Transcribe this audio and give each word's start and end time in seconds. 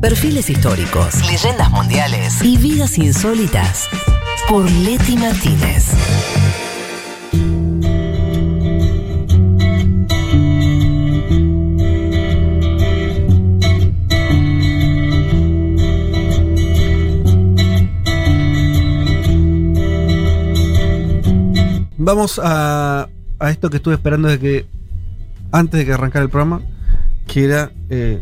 perfiles 0.00 0.48
históricos, 0.48 1.14
leyendas 1.26 1.70
mundiales. 1.70 2.42
Y 2.42 2.56
vidas 2.56 2.98
insólitas. 2.98 3.88
Por 4.48 4.68
Leti 4.70 5.16
Martínez. 5.16 5.92
Vamos 21.98 22.40
a, 22.42 23.08
a 23.38 23.50
esto 23.50 23.68
que 23.68 23.76
estuve 23.76 23.94
esperando 23.94 24.28
de 24.28 24.38
que 24.38 24.66
antes 25.52 25.78
de 25.78 25.86
que 25.86 25.92
arrancara 25.92 26.24
el 26.24 26.30
programa, 26.30 26.62
que 27.26 27.44
era 27.44 27.70
eh, 27.90 28.20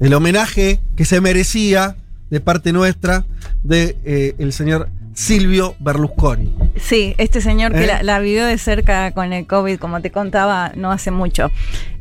el 0.00 0.14
homenaje 0.14 0.80
que 0.96 1.04
se 1.04 1.20
merecía 1.20 1.96
de 2.30 2.40
parte 2.40 2.72
nuestra 2.72 3.24
de 3.62 3.96
eh, 4.04 4.34
el 4.38 4.52
señor 4.52 4.88
Silvio 5.14 5.74
Berlusconi. 5.78 6.52
Sí, 6.76 7.14
este 7.18 7.40
señor 7.40 7.72
que 7.72 7.84
¿Eh? 7.84 7.86
la, 7.86 8.02
la 8.02 8.18
vivió 8.18 8.44
de 8.44 8.58
cerca 8.58 9.12
con 9.12 9.32
el 9.32 9.46
COVID, 9.46 9.78
como 9.78 10.00
te 10.00 10.10
contaba, 10.10 10.72
no 10.76 10.90
hace 10.90 11.10
mucho. 11.10 11.50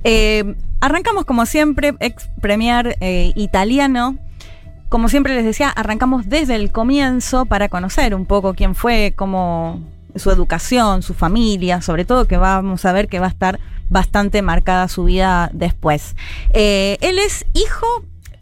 Eh, 0.03 0.55
arrancamos 0.81 1.26
como 1.26 1.45
siempre, 1.45 1.94
ex 2.00 2.27
premier 2.41 2.98
italiano. 3.36 4.17
Como 4.89 5.09
siempre 5.09 5.36
les 5.36 5.45
decía, 5.45 5.70
arrancamos 5.70 6.30
desde 6.30 6.55
el 6.55 6.72
comienzo 6.72 7.45
para 7.45 7.70
conocer 7.70 8.14
un 8.14 8.25
poco 8.25 8.53
quién 8.53 8.75
fue, 8.75 9.14
cómo 9.16 9.81
su 10.15 10.31
educación, 10.31 11.01
su 11.03 11.13
familia, 11.13 11.81
sobre 11.81 12.05
todo 12.05 12.25
que 12.25 12.37
vamos 12.37 12.85
a 12.85 12.93
ver 12.93 13.07
que 13.07 13.19
va 13.19 13.27
a 13.27 13.29
estar 13.29 13.59
bastante 13.89 14.41
marcada 14.41 14.88
su 14.88 15.03
vida 15.05 15.49
después. 15.53 16.15
Eh, 16.53 16.97
él 17.01 17.19
es 17.19 17.45
hijo, 17.53 17.85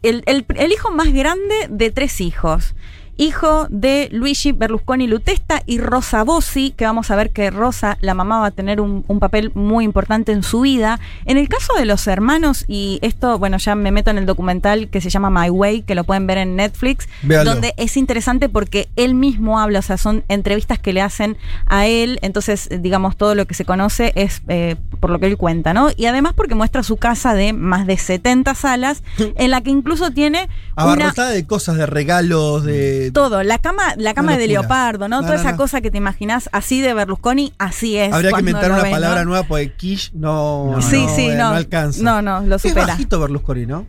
el, 0.02 0.22
el- 0.26 0.46
el 0.56 0.72
hijo 0.72 0.90
más 0.90 1.12
grande 1.12 1.54
de 1.68 1.90
tres 1.90 2.20
hijos. 2.20 2.74
Hijo 3.16 3.66
de 3.70 4.08
Luigi 4.12 4.52
Berlusconi 4.52 5.06
Lutesta 5.06 5.62
y 5.66 5.78
Rosa 5.78 6.24
Bossi, 6.24 6.72
que 6.72 6.84
vamos 6.84 7.10
a 7.10 7.16
ver 7.16 7.30
que 7.30 7.50
Rosa, 7.50 7.96
la 8.00 8.14
mamá, 8.14 8.40
va 8.40 8.46
a 8.46 8.50
tener 8.50 8.80
un, 8.80 9.04
un 9.06 9.20
papel 9.20 9.52
muy 9.54 9.84
importante 9.84 10.32
en 10.32 10.42
su 10.42 10.62
vida. 10.62 11.00
En 11.24 11.36
el 11.36 11.48
caso 11.48 11.74
de 11.74 11.84
los 11.84 12.06
hermanos, 12.06 12.64
y 12.68 12.98
esto, 13.02 13.38
bueno, 13.38 13.58
ya 13.58 13.74
me 13.74 13.92
meto 13.92 14.10
en 14.10 14.18
el 14.18 14.26
documental 14.26 14.88
que 14.88 15.00
se 15.00 15.10
llama 15.10 15.30
My 15.30 15.50
Way, 15.50 15.82
que 15.82 15.94
lo 15.94 16.04
pueden 16.04 16.26
ver 16.26 16.38
en 16.38 16.56
Netflix, 16.56 17.08
Véalo. 17.22 17.52
donde 17.52 17.74
es 17.76 17.96
interesante 17.96 18.48
porque 18.48 18.88
él 18.96 19.14
mismo 19.14 19.58
habla, 19.58 19.78
o 19.78 19.82
sea, 19.82 19.96
son 19.96 20.24
entrevistas 20.28 20.78
que 20.78 20.92
le 20.92 21.00
hacen 21.00 21.36
a 21.66 21.86
él, 21.86 22.18
entonces, 22.22 22.68
digamos, 22.80 23.16
todo 23.16 23.34
lo 23.34 23.46
que 23.46 23.54
se 23.54 23.64
conoce 23.64 24.12
es 24.14 24.42
eh, 24.48 24.76
por 25.00 25.10
lo 25.10 25.18
que 25.18 25.26
él 25.26 25.36
cuenta, 25.36 25.74
¿no? 25.74 25.88
Y 25.96 26.06
además 26.06 26.32
porque 26.34 26.54
muestra 26.54 26.82
su 26.82 26.96
casa 26.96 27.34
de 27.34 27.52
más 27.52 27.86
de 27.86 27.96
70 27.96 28.54
salas, 28.54 29.02
en 29.18 29.50
la 29.50 29.60
que 29.60 29.70
incluso 29.70 30.10
tiene 30.10 30.48
una... 30.76 30.84
Abarrotada 30.92 31.30
de 31.30 31.46
cosas, 31.46 31.76
de 31.76 31.86
regalos, 31.86 32.64
de. 32.64 33.03
Todo, 33.12 33.42
la 33.42 33.58
cama, 33.58 33.94
la 33.96 34.14
cama 34.14 34.36
de 34.36 34.46
leopardo, 34.46 35.08
¿no? 35.08 35.16
No, 35.16 35.22
Toda 35.22 35.34
no, 35.34 35.40
esa 35.40 35.50
no. 35.52 35.56
cosa 35.56 35.80
que 35.80 35.90
te 35.90 35.98
imaginas 35.98 36.48
así 36.52 36.80
de 36.80 36.94
Berlusconi, 36.94 37.52
así 37.58 37.96
es. 37.96 38.12
Habría 38.12 38.32
que 38.32 38.40
inventar 38.40 38.70
una 38.70 38.82
ves, 38.82 38.92
palabra 38.92 39.20
¿no? 39.24 39.30
nueva 39.30 39.46
porque 39.46 39.72
Kish 39.72 40.12
no, 40.14 40.66
No, 40.70 40.76
no, 40.76 40.82
Sí, 40.82 41.06
sí, 41.14 41.28
eh, 41.28 41.36
no. 41.36 41.48
alcanza. 41.48 42.02
No, 42.02 42.22
no, 42.22 42.40
lo 42.40 42.56
Es 42.56 42.62
supera. 42.62 42.86
bajito 42.88 43.18
Berlusconi, 43.20 43.66
¿no? 43.66 43.86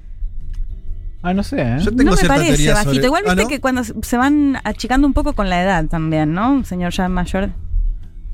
Ah, 1.23 1.33
no 1.33 1.43
sé, 1.43 1.59
¿eh? 1.59 1.77
Yo 1.79 1.85
tengo 1.95 2.11
no 2.11 2.17
me 2.21 2.27
parece 2.27 2.71
bajito. 2.71 2.91
sobre- 2.93 3.05
Igual 3.05 3.23
Ah, 3.27 3.35
que 3.49 3.59
cuando 3.59 3.83
se 3.83 4.17
van 4.17 4.59
achicando 4.63 5.07
un 5.07 5.13
poco 5.13 5.33
con 5.33 5.49
la 5.49 5.61
edad 5.63 5.85
también, 5.85 6.33
¿no? 6.33 6.51
Un 6.51 6.65
señor 6.65 6.91
ya 6.93 7.09
mayor. 7.09 7.49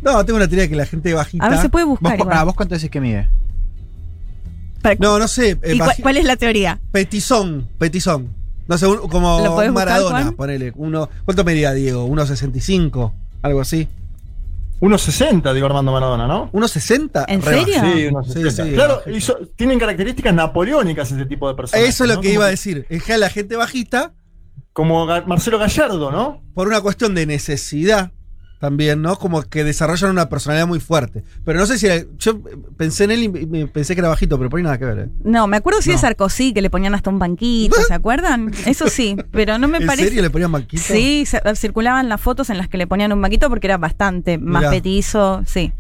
No, 0.02 0.25
tengo 0.25 0.37
una 0.37 0.47
teoría 0.47 0.63
de 0.63 0.69
que 0.69 0.75
la 0.75 0.85
gente 0.85 1.13
bajita. 1.13 1.45
A 1.45 1.49
ver, 1.49 1.59
se 1.59 1.69
puede 1.69 1.85
¿Vos, 1.85 1.99
buscar 2.02 2.19
igual. 2.19 2.37
ah, 2.37 2.43
¿Vos 2.43 2.53
cuánto 2.55 2.75
decís 2.75 2.89
que 2.89 2.99
mide? 2.99 3.29
Para- 4.81 4.95
No, 4.99 5.19
no 5.19 5.27
sé. 5.27 5.52
eh, 5.61 5.75
¿Y 5.75 6.02
cuál 6.02 6.17
es 6.17 6.25
la 6.25 6.35
teoría? 6.35 6.79
Petizón, 6.91 7.67
petizón. 7.77 8.29
No 8.67 8.78
sé, 8.78 8.88
un- 8.88 9.08
como 9.09 9.40
¿Lo 9.44 9.56
podés 9.56 9.72
buscar, 9.72 9.88
Maradona, 9.88 10.31
ponele. 10.31 10.72
Uno, 10.76 11.09
¿Cuánto 11.26 11.44
medía 11.44 11.73
Diego? 11.73 12.08
¿1.65? 12.08 13.12
Algo 13.42 13.62
así. 13.62 13.88
1.60, 14.80 15.54
digo 15.54 15.67
Armando 15.67 15.92
Maradona, 15.92 16.26
¿no? 16.27 16.52
¿1.60? 16.54 17.26
¿En 17.27 17.42
serio? 17.44 17.66
Sí, 17.67 18.08
1.60. 18.08 18.23
Sí, 18.33 18.50
sí, 18.64 18.71
claro, 18.73 18.95
bajito. 18.98 19.17
y 19.17 19.21
so- 19.21 19.38
tienen 19.55 19.77
características 19.77 20.33
napoleónicas 20.33 21.11
ese 21.11 21.26
tipo 21.26 21.48
de 21.48 21.54
personas. 21.55 21.86
Eso 21.88 22.04
es 22.04 22.10
lo 22.10 22.16
¿no? 22.16 22.21
que 22.21 22.33
iba 22.33 22.45
a 22.45 22.50
decir. 22.50 22.88
En 22.89 23.00
general, 23.00 23.20
la 23.21 23.30
gente 23.30 23.55
bajita, 23.55 24.14
Como 24.73 25.05
Marcelo 25.05 25.60
Gallardo, 25.60 26.11
¿no? 26.11 26.42
por 26.55 26.67
una 26.67 26.82
cuestión 26.82 27.14
de 27.14 27.26
necesidad 27.27 28.11
también, 28.61 29.02
¿no? 29.02 29.17
Como 29.17 29.42
que 29.42 29.64
desarrollan 29.66 30.11
una 30.11 30.30
personalidad 30.30 30.67
muy 30.67 30.80
fuerte. 30.80 31.23
Pero 31.44 31.60
no 31.60 31.66
sé 31.66 31.77
si 31.80 31.88
era. 31.88 32.05
Yo 32.20 32.39
pensé 32.77 33.04
en 33.05 33.11
él 33.11 33.23
y 33.23 33.66
pensé 33.66 33.95
que 33.95 33.99
era 34.02 34.08
bajito, 34.08 34.38
pero 34.38 34.49
por 34.49 34.60
ahí 34.60 34.64
nada 34.64 34.77
que 34.77 34.86
ver. 34.86 34.99
¿eh? 34.99 35.10
No, 35.23 35.48
me 35.48 35.58
acuerdo 35.58 35.80
de 35.82 35.92
No. 35.92 35.98
Sarkozy, 35.98 36.54
que 36.54 36.61
le 36.61 36.70
ponían 36.70 36.94
hasta 36.94 37.10
un 37.10 37.17
banquito, 37.20 37.76
¿se 37.82 37.94
acuerdan? 37.94 38.52
Eso 38.67 38.88
sí, 38.88 39.17
pero 39.32 39.58
no 39.58 39.67
me 39.67 39.80
¿En 39.80 39.88
parece. 39.88 40.05
serio 40.10 40.21
le 40.21 40.30
ponían 40.30 40.52
banquito? 40.52 40.83
Sí, 40.83 41.26
se- 41.26 41.42
circulaban 41.55 42.08
las 42.08 42.21
fotos 42.21 42.50
en 42.52 42.58
las 42.60 42.67
que 42.70 42.77
le 42.77 42.86
ponían 42.86 43.11
un 43.11 43.20
banquito 43.21 43.50
porque 43.50 43.66
era 43.67 43.77
bastante 43.77 44.38
más 44.38 44.61
Mirá. 44.61 44.70
petizo, 44.71 45.42
sí. 45.48 45.73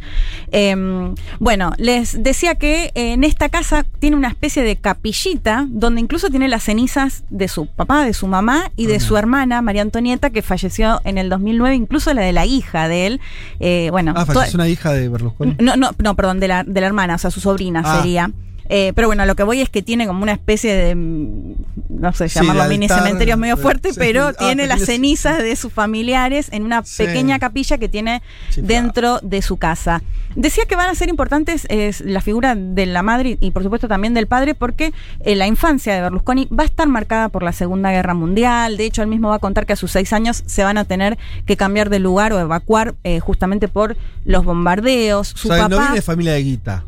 Em, 0.51 1.13
bueno, 1.39 1.73
les 1.77 2.23
decía 2.23 2.55
que 2.55 2.91
en 2.95 3.23
esta 3.23 3.49
casa 3.49 3.85
tiene 3.99 4.17
una 4.17 4.29
especie 4.29 4.63
de 4.63 4.75
capillita 4.75 5.67
donde 5.69 6.01
incluso 6.01 6.29
tiene 6.29 6.47
las 6.47 6.63
cenizas 6.63 7.23
de 7.29 7.47
su 7.47 7.67
papá, 7.67 8.03
de 8.05 8.13
su 8.13 8.25
mamá 8.27 8.71
y 8.75 8.87
de 8.87 8.99
su 8.99 9.17
hermana, 9.17 9.61
María 9.61 9.83
Antonieta, 9.83 10.31
que 10.31 10.41
falleció 10.41 10.99
en 11.03 11.19
el 11.19 11.29
2009, 11.29 11.75
incluso 11.75 12.11
la 12.13 12.23
de 12.23 12.33
la 12.33 12.45
hija 12.47 12.70
de 12.87 13.07
él. 13.07 13.21
Eh, 13.59 13.89
bueno, 13.91 14.13
Ah, 14.15 14.25
falleció 14.25 14.57
una 14.57 14.67
hija 14.67 14.91
de 14.93 15.09
Berlusconi. 15.09 15.55
no, 15.59 15.75
no, 15.75 15.91
no, 15.97 16.15
perdón, 16.15 16.39
de 16.39 16.47
la, 16.47 16.63
de 16.63 16.81
la 16.81 16.87
hermana, 16.87 17.15
o 17.15 17.17
sea, 17.17 17.31
su 17.31 17.39
sobrina 17.39 17.81
Ah. 17.85 17.97
sería. 17.97 18.31
Eh, 18.69 18.93
pero 18.95 19.07
bueno, 19.07 19.25
lo 19.25 19.35
que 19.35 19.43
voy 19.43 19.59
es 19.61 19.69
que 19.69 19.81
tiene 19.81 20.07
como 20.07 20.23
una 20.23 20.31
especie 20.31 20.73
de, 20.73 20.95
mm, 20.95 21.53
no 21.89 22.13
sé, 22.13 22.29
Sí, 22.29 22.39
llamarlo 22.39 22.63
de 22.63 22.69
mini 22.69 22.87
cementerio 22.87 23.35
medio 23.37 23.57
fuerte, 23.57 23.89
sí. 23.91 23.95
pero 23.99 24.27
Ah, 24.29 24.33
tiene 24.33 24.65
las 24.67 24.81
cenizas 24.85 25.39
de 25.39 25.55
sus 25.55 25.73
familiares 25.73 26.47
en 26.51 26.63
una 26.63 26.83
Sí. 26.83 27.03
pequeña 27.05 27.37
capilla 27.39 27.77
que 27.77 27.89
tiene 27.89 28.21
Chiflado. 28.49 28.67
dentro 28.67 29.19
de 29.21 29.41
su 29.41 29.57
casa. 29.57 30.01
Decía 30.35 30.63
que 30.65 30.75
van 30.77 30.89
a 30.89 30.95
ser 30.95 31.09
importantes 31.09 31.65
es, 31.69 31.99
la 32.01 32.21
figura 32.21 32.55
de 32.55 32.85
la 32.85 33.03
madre 33.03 33.37
y 33.41 33.51
por 33.51 33.63
supuesto 33.63 33.87
también 33.89 34.13
del 34.13 34.27
padre 34.27 34.55
porque 34.55 34.93
eh, 35.19 35.35
la 35.35 35.47
infancia 35.47 35.93
de 35.93 36.01
Berlusconi 36.01 36.47
va 36.47 36.63
a 36.63 36.65
estar 36.65 36.87
marcada 36.87 37.27
por 37.29 37.43
la 37.43 37.51
Segunda 37.51 37.91
Guerra 37.91 38.13
Mundial. 38.13 38.77
De 38.77 38.85
hecho, 38.85 39.01
él 39.01 39.09
mismo 39.09 39.29
va 39.29 39.35
a 39.35 39.39
contar 39.39 39.65
que 39.65 39.73
a 39.73 39.75
sus 39.75 39.91
seis 39.91 40.13
años 40.13 40.43
se 40.45 40.63
van 40.63 40.77
a 40.77 40.85
tener 40.85 41.17
que 41.45 41.57
cambiar 41.57 41.89
de 41.89 41.99
lugar 41.99 42.31
o 42.31 42.39
evacuar 42.39 42.95
eh, 43.03 43.19
justamente 43.19 43.67
por 43.67 43.97
los 44.23 44.45
bombardeos. 44.45 45.27
Su 45.35 45.49
o 45.49 45.53
sea, 45.53 45.63
no 45.67 45.69
papá, 45.71 45.81
viene 45.81 45.95
de 45.95 46.01
familia 46.01 46.31
de 46.33 46.43
guita. 46.43 46.85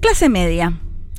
clase 0.00 0.28
media. 0.28 0.74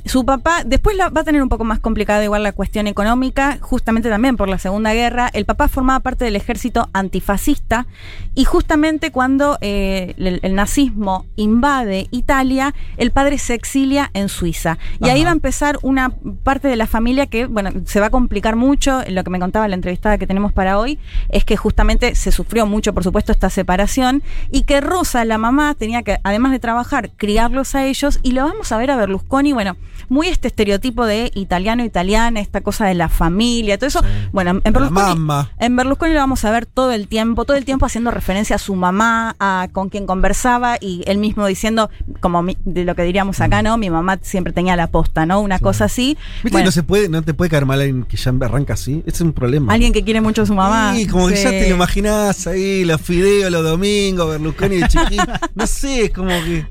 Su 0.09 0.25
papá, 0.25 0.63
después 0.65 0.97
la- 0.97 1.09
va 1.09 1.21
a 1.21 1.23
tener 1.23 1.43
un 1.43 1.49
poco 1.49 1.63
más 1.65 1.79
complicada 1.79 2.23
igual 2.23 2.41
la 2.41 2.51
cuestión 2.51 2.87
económica, 2.87 3.59
justamente 3.61 4.09
también 4.09 4.37
por 4.37 4.49
la 4.49 4.57
Segunda 4.57 4.91
Guerra. 4.95 5.29
El 5.31 5.45
papá 5.45 5.67
formaba 5.67 5.99
parte 5.99 6.25
del 6.25 6.35
ejército 6.35 6.89
antifascista 6.93 7.85
y 8.33 8.43
justamente 8.43 9.11
cuando 9.11 9.59
eh, 9.61 10.15
el, 10.17 10.39
el 10.41 10.55
nazismo 10.55 11.27
invade 11.35 12.07
Italia, 12.09 12.73
el 12.97 13.11
padre 13.11 13.37
se 13.37 13.53
exilia 13.53 14.09
en 14.15 14.29
Suiza. 14.29 14.79
Y 14.99 15.09
ahí 15.09 15.23
va 15.23 15.29
a 15.29 15.33
empezar 15.33 15.77
una 15.83 16.09
parte 16.43 16.67
de 16.69 16.75
la 16.75 16.87
familia 16.87 17.27
que, 17.27 17.45
bueno, 17.45 17.69
se 17.85 17.99
va 17.99 18.07
a 18.07 18.09
complicar 18.09 18.55
mucho. 18.55 19.03
Lo 19.09 19.23
que 19.23 19.29
me 19.29 19.37
contaba 19.39 19.67
la 19.67 19.75
entrevistada 19.75 20.17
que 20.17 20.25
tenemos 20.25 20.53
para 20.53 20.79
hoy 20.79 20.97
es 21.29 21.45
que 21.45 21.55
justamente 21.55 22.15
se 22.15 22.31
sufrió 22.31 22.65
mucho, 22.65 22.95
por 22.95 23.03
supuesto, 23.03 23.31
esta 23.31 23.51
separación 23.51 24.23
y 24.49 24.63
que 24.63 24.81
Rosa, 24.81 25.23
la 25.23 25.37
mamá, 25.37 25.75
tenía 25.75 26.01
que, 26.01 26.17
además 26.23 26.51
de 26.51 26.57
trabajar, 26.59 27.11
criarlos 27.15 27.75
a 27.75 27.85
ellos 27.85 28.19
y 28.23 28.31
lo 28.31 28.43
vamos 28.45 28.71
a 28.71 28.77
ver 28.77 28.89
a 28.89 28.95
Berlusconi, 28.95 29.53
bueno, 29.53 29.77
muy 30.07 30.27
este 30.27 30.47
estereotipo 30.47 31.05
de 31.05 31.31
italiano-italiana, 31.35 32.39
esta 32.39 32.61
cosa 32.61 32.85
de 32.85 32.93
la 32.95 33.09
familia, 33.09 33.77
todo 33.77 33.87
eso. 33.87 34.01
Bueno, 34.31 34.61
en 34.63 34.73
Berlusconi, 34.73 35.27
en 35.59 35.75
Berlusconi 35.75 36.13
lo 36.13 36.19
vamos 36.19 36.45
a 36.45 36.51
ver 36.51 36.65
todo 36.65 36.91
el 36.91 37.07
tiempo, 37.07 37.45
todo 37.45 37.57
el 37.57 37.65
tiempo 37.65 37.85
haciendo 37.85 38.11
referencia 38.11 38.55
a 38.55 38.59
su 38.59 38.75
mamá, 38.75 39.35
a 39.39 39.67
con 39.71 39.89
quien 39.89 40.05
conversaba 40.05 40.77
y 40.79 41.03
él 41.05 41.17
mismo 41.17 41.45
diciendo, 41.47 41.89
como 42.19 42.41
mi- 42.41 42.57
de 42.65 42.85
lo 42.85 42.95
que 42.95 43.03
diríamos 43.03 43.41
acá, 43.41 43.61
¿no? 43.61 43.77
Mi 43.77 43.89
mamá 43.89 44.19
siempre 44.21 44.53
tenía 44.53 44.75
la 44.75 44.87
posta, 44.87 45.25
¿no? 45.25 45.39
Una 45.41 45.59
cosa 45.59 45.85
así. 45.85 46.17
¿Viste 46.43 46.51
Bueno, 46.51 46.57
que 46.63 46.65
no, 46.65 46.71
se 46.71 46.83
puede, 46.83 47.09
no 47.09 47.21
te 47.21 47.33
puede 47.33 47.49
caer 47.49 47.65
mal 47.65 47.79
alguien 47.81 48.03
que 48.03 48.17
ya 48.17 48.31
arranca 48.41 48.73
así? 48.73 49.03
Ese 49.05 49.15
es 49.17 49.21
un 49.21 49.33
problema. 49.33 49.73
alguien 49.73 49.91
que 49.93 50.03
quiere 50.03 50.21
mucho 50.21 50.43
a 50.43 50.45
su 50.45 50.53
mamá. 50.53 50.93
Sí, 50.95 51.07
como 51.07 51.27
que 51.27 51.35
ya 51.35 51.49
te 51.49 51.67
lo 51.69 51.75
imaginás 51.75 52.47
ahí, 52.47 52.85
los 52.85 53.01
fideos 53.01 53.51
los 53.51 53.63
domingos, 53.63 54.29
Berlusconi 54.29 54.77
de 54.77 54.87
chiquito. 54.87 55.23
No 55.55 55.67
sé, 55.67 56.05
es 56.05 56.11
como 56.11 56.29
que. 56.29 56.65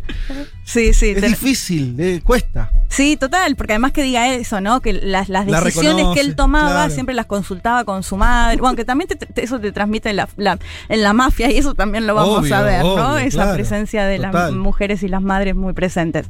Sí, 0.65 0.93
sí. 0.95 1.11
Es 1.11 1.21
te- 1.21 1.29
difícil, 1.29 1.95
eh, 1.99 2.21
cuesta. 2.25 2.71
Sí, 2.89 3.17
total, 3.19 3.57
porque 3.57 3.75
además 3.75 3.93
que 3.93 4.03
diga 4.03 4.29
eso, 4.35 4.61
¿no? 4.61 4.81
Que 4.81 4.93
las, 4.93 5.29
las 5.29 5.47
La 5.47 5.61
decisiones 5.61 6.07
que 6.15 6.21
él 6.21 6.35
tomaba 6.37 6.71
claro. 6.71 6.91
siempre 6.95 7.15
las 7.15 7.27
consultaba 7.27 7.85
con 7.85 8.03
su 8.03 8.17
madre. 8.17 8.57
Bueno, 8.59 8.77
que 8.77 8.85
también 8.85 9.09
te- 9.09 9.17
te- 9.17 9.45
eso 9.45 9.59
te 9.61 9.73
transmite 9.73 10.11
en 10.11 10.17
la, 10.17 10.29
la- 10.37 10.59
en 10.89 11.03
la 11.03 11.13
mafia 11.13 11.51
y 11.51 11.59
eso 11.59 11.75
también 11.75 12.07
lo 12.07 12.15
vamos 12.15 12.39
Obvio, 12.41 12.57
a 12.57 12.63
ver, 12.63 12.85
¿no? 12.85 13.19
Esa 13.19 13.37
claro, 13.43 13.55
presencia 13.55 14.05
de 14.07 14.17
total. 14.17 14.33
las 14.33 14.53
mujeres 14.53 15.03
y 15.03 15.09
las 15.09 15.23
madres 15.23 15.55
muy 15.55 15.73
presentes. 15.73 16.27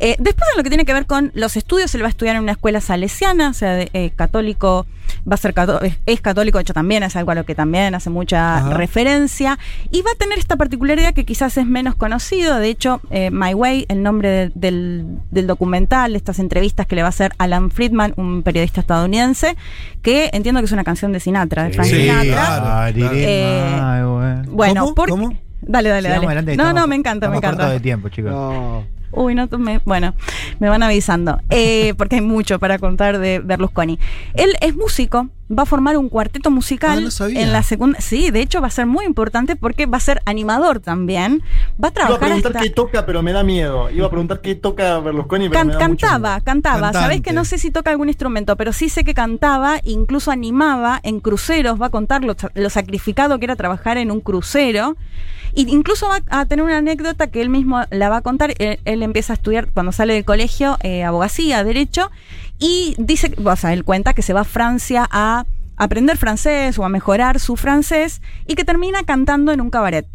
Eh, 0.00 0.16
después 0.18 0.48
en 0.52 0.56
lo 0.58 0.62
que 0.62 0.70
tiene 0.70 0.84
que 0.84 0.92
ver 0.92 1.06
con 1.06 1.30
los 1.34 1.56
estudios, 1.56 1.94
él 1.94 2.02
va 2.02 2.06
a 2.06 2.10
estudiar 2.10 2.36
en 2.36 2.42
una 2.42 2.52
escuela 2.52 2.80
salesiana, 2.80 3.50
o 3.50 3.54
sea, 3.54 3.72
de- 3.74 3.90
eh, 3.92 4.10
católico 4.16 4.86
va 5.30 5.34
a 5.34 5.38
ser 5.38 5.52
cató- 5.54 5.82
es, 5.82 5.96
es 6.06 6.20
católico, 6.20 6.58
de 6.58 6.62
hecho 6.62 6.72
también 6.72 7.02
es 7.02 7.16
algo 7.16 7.32
a 7.32 7.34
lo 7.34 7.44
que 7.44 7.54
también 7.56 7.94
hace 7.96 8.10
mucha 8.10 8.58
Ajá. 8.58 8.70
referencia, 8.74 9.58
y 9.90 10.02
va 10.02 10.12
a 10.12 10.14
tener 10.14 10.38
esta 10.38 10.56
particularidad 10.56 11.14
que 11.14 11.24
quizás 11.24 11.56
es 11.58 11.66
menos 11.66 11.94
conocido, 11.96 12.58
de 12.58 12.68
hecho, 12.68 13.00
eh, 13.10 13.30
My 13.32 13.52
Way, 13.54 13.86
el 13.88 14.02
nombre 14.04 14.28
de- 14.28 14.52
del, 14.54 15.04
del 15.30 15.46
documental, 15.48 16.14
estas 16.30 16.40
entrevistas 16.40 16.86
que 16.86 16.94
le 16.96 17.02
va 17.02 17.08
a 17.08 17.10
hacer 17.10 17.32
Alan 17.38 17.70
Friedman, 17.70 18.14
un 18.16 18.42
periodista 18.42 18.80
estadounidense, 18.80 19.56
que 20.02 20.30
entiendo 20.32 20.60
que 20.60 20.66
es 20.66 20.72
una 20.72 20.84
canción 20.84 21.12
de 21.12 21.20
Sinatra, 21.20 21.64
de 21.64 21.72
Frank 21.72 21.88
Sí, 21.88 21.96
Sinatra. 22.02 22.24
claro. 22.24 22.92
Diré, 22.92 23.08
Eh, 23.24 23.80
ay, 23.82 24.02
güey. 24.04 24.56
Bueno, 24.56 24.82
¿Cómo? 24.82 24.94
porque- 24.94 25.10
¿Cómo? 25.12 25.32
Dale, 25.62 25.88
dale, 25.90 26.08
dale. 26.08 26.26
adelante, 26.26 26.56
no, 26.56 26.62
estamos- 26.62 26.80
no, 26.82 26.86
me 26.86 26.96
encanta, 26.96 27.28
me 27.28 27.36
encanta. 27.36 27.68
de 27.68 27.80
tiempo, 27.80 28.08
chicos. 28.08 28.30
No. 28.30 28.84
Uy, 29.12 29.34
no, 29.34 29.48
me, 29.58 29.80
bueno, 29.84 30.14
me 30.60 30.68
van 30.68 30.82
avisando, 30.84 31.40
eh, 31.50 31.94
porque 31.98 32.16
hay 32.16 32.22
mucho 32.22 32.58
para 32.60 32.78
contar 32.78 33.18
de 33.18 33.40
Berlusconi. 33.40 33.98
Él 34.34 34.50
es 34.60 34.74
músico, 34.76 35.28
va 35.52 35.64
a 35.64 35.66
formar 35.66 35.96
un 35.96 36.08
cuarteto 36.08 36.50
musical 36.50 36.98
Ah, 36.98 37.00
no 37.02 37.10
sabía. 37.10 37.42
en 37.42 37.52
la 37.52 37.62
segunda. 37.62 38.00
Sí, 38.00 38.30
de 38.30 38.40
hecho 38.40 38.60
va 38.60 38.68
a 38.68 38.70
ser 38.70 38.86
muy 38.86 39.04
importante 39.04 39.56
porque 39.56 39.86
va 39.86 39.96
a 39.96 40.00
ser 40.00 40.22
animador 40.24 40.80
también. 40.80 41.42
Va 41.42 41.44
a 41.44 41.76
Iba 41.78 41.88
a 41.88 41.90
trabajar 41.92 42.18
preguntar 42.20 42.52
hasta. 42.52 42.62
qué 42.62 42.70
toca, 42.70 43.04
pero 43.06 43.22
me 43.22 43.32
da 43.32 43.42
miedo. 43.42 43.90
Iba 43.90 44.06
a 44.06 44.10
preguntar 44.10 44.40
qué 44.40 44.54
toca 44.54 44.98
Berlusconi, 45.00 45.48
pero 45.48 45.58
Can- 45.58 45.66
me 45.68 45.72
da 45.74 45.78
cantaba, 45.80 46.40
cantaba. 46.40 46.80
Cantante. 46.80 46.98
Sabés 47.00 47.20
que 47.20 47.32
no 47.32 47.44
sé 47.44 47.58
si 47.58 47.70
toca 47.70 47.90
algún 47.90 48.08
instrumento, 48.08 48.56
pero 48.56 48.72
sí 48.72 48.88
sé 48.88 49.02
que 49.04 49.14
cantaba, 49.14 49.80
incluso 49.84 50.30
animaba 50.30 51.00
en 51.02 51.20
cruceros, 51.20 51.80
va 51.80 51.86
a 51.86 51.90
contar 51.90 52.22
lo, 52.24 52.36
lo 52.54 52.70
sacrificado 52.70 53.38
que 53.38 53.44
era 53.46 53.56
trabajar 53.56 53.98
en 53.98 54.10
un 54.10 54.20
crucero. 54.20 54.96
Y 55.54 55.68
incluso 55.70 56.08
va 56.08 56.20
a 56.28 56.46
tener 56.46 56.64
una 56.64 56.78
anécdota 56.78 57.28
que 57.28 57.40
él 57.40 57.48
mismo 57.48 57.80
la 57.90 58.08
va 58.08 58.18
a 58.18 58.22
contar. 58.22 58.54
Él, 58.58 58.80
él 58.84 59.02
empieza 59.02 59.32
a 59.32 59.34
estudiar 59.34 59.68
cuando 59.72 59.92
sale 59.92 60.14
del 60.14 60.24
colegio 60.24 60.76
eh, 60.82 61.04
abogacía, 61.04 61.64
derecho, 61.64 62.10
y 62.58 62.94
dice, 62.98 63.34
o 63.42 63.56
sea, 63.56 63.72
él 63.72 63.84
cuenta 63.84 64.14
que 64.14 64.22
se 64.22 64.32
va 64.32 64.40
a 64.40 64.44
Francia 64.44 65.08
a 65.10 65.44
aprender 65.76 66.18
francés 66.18 66.78
o 66.78 66.84
a 66.84 66.90
mejorar 66.90 67.40
su 67.40 67.56
francés 67.56 68.20
y 68.46 68.54
que 68.54 68.64
termina 68.64 69.02
cantando 69.04 69.50
en 69.50 69.62
un 69.62 69.70
cabaret 69.70 70.06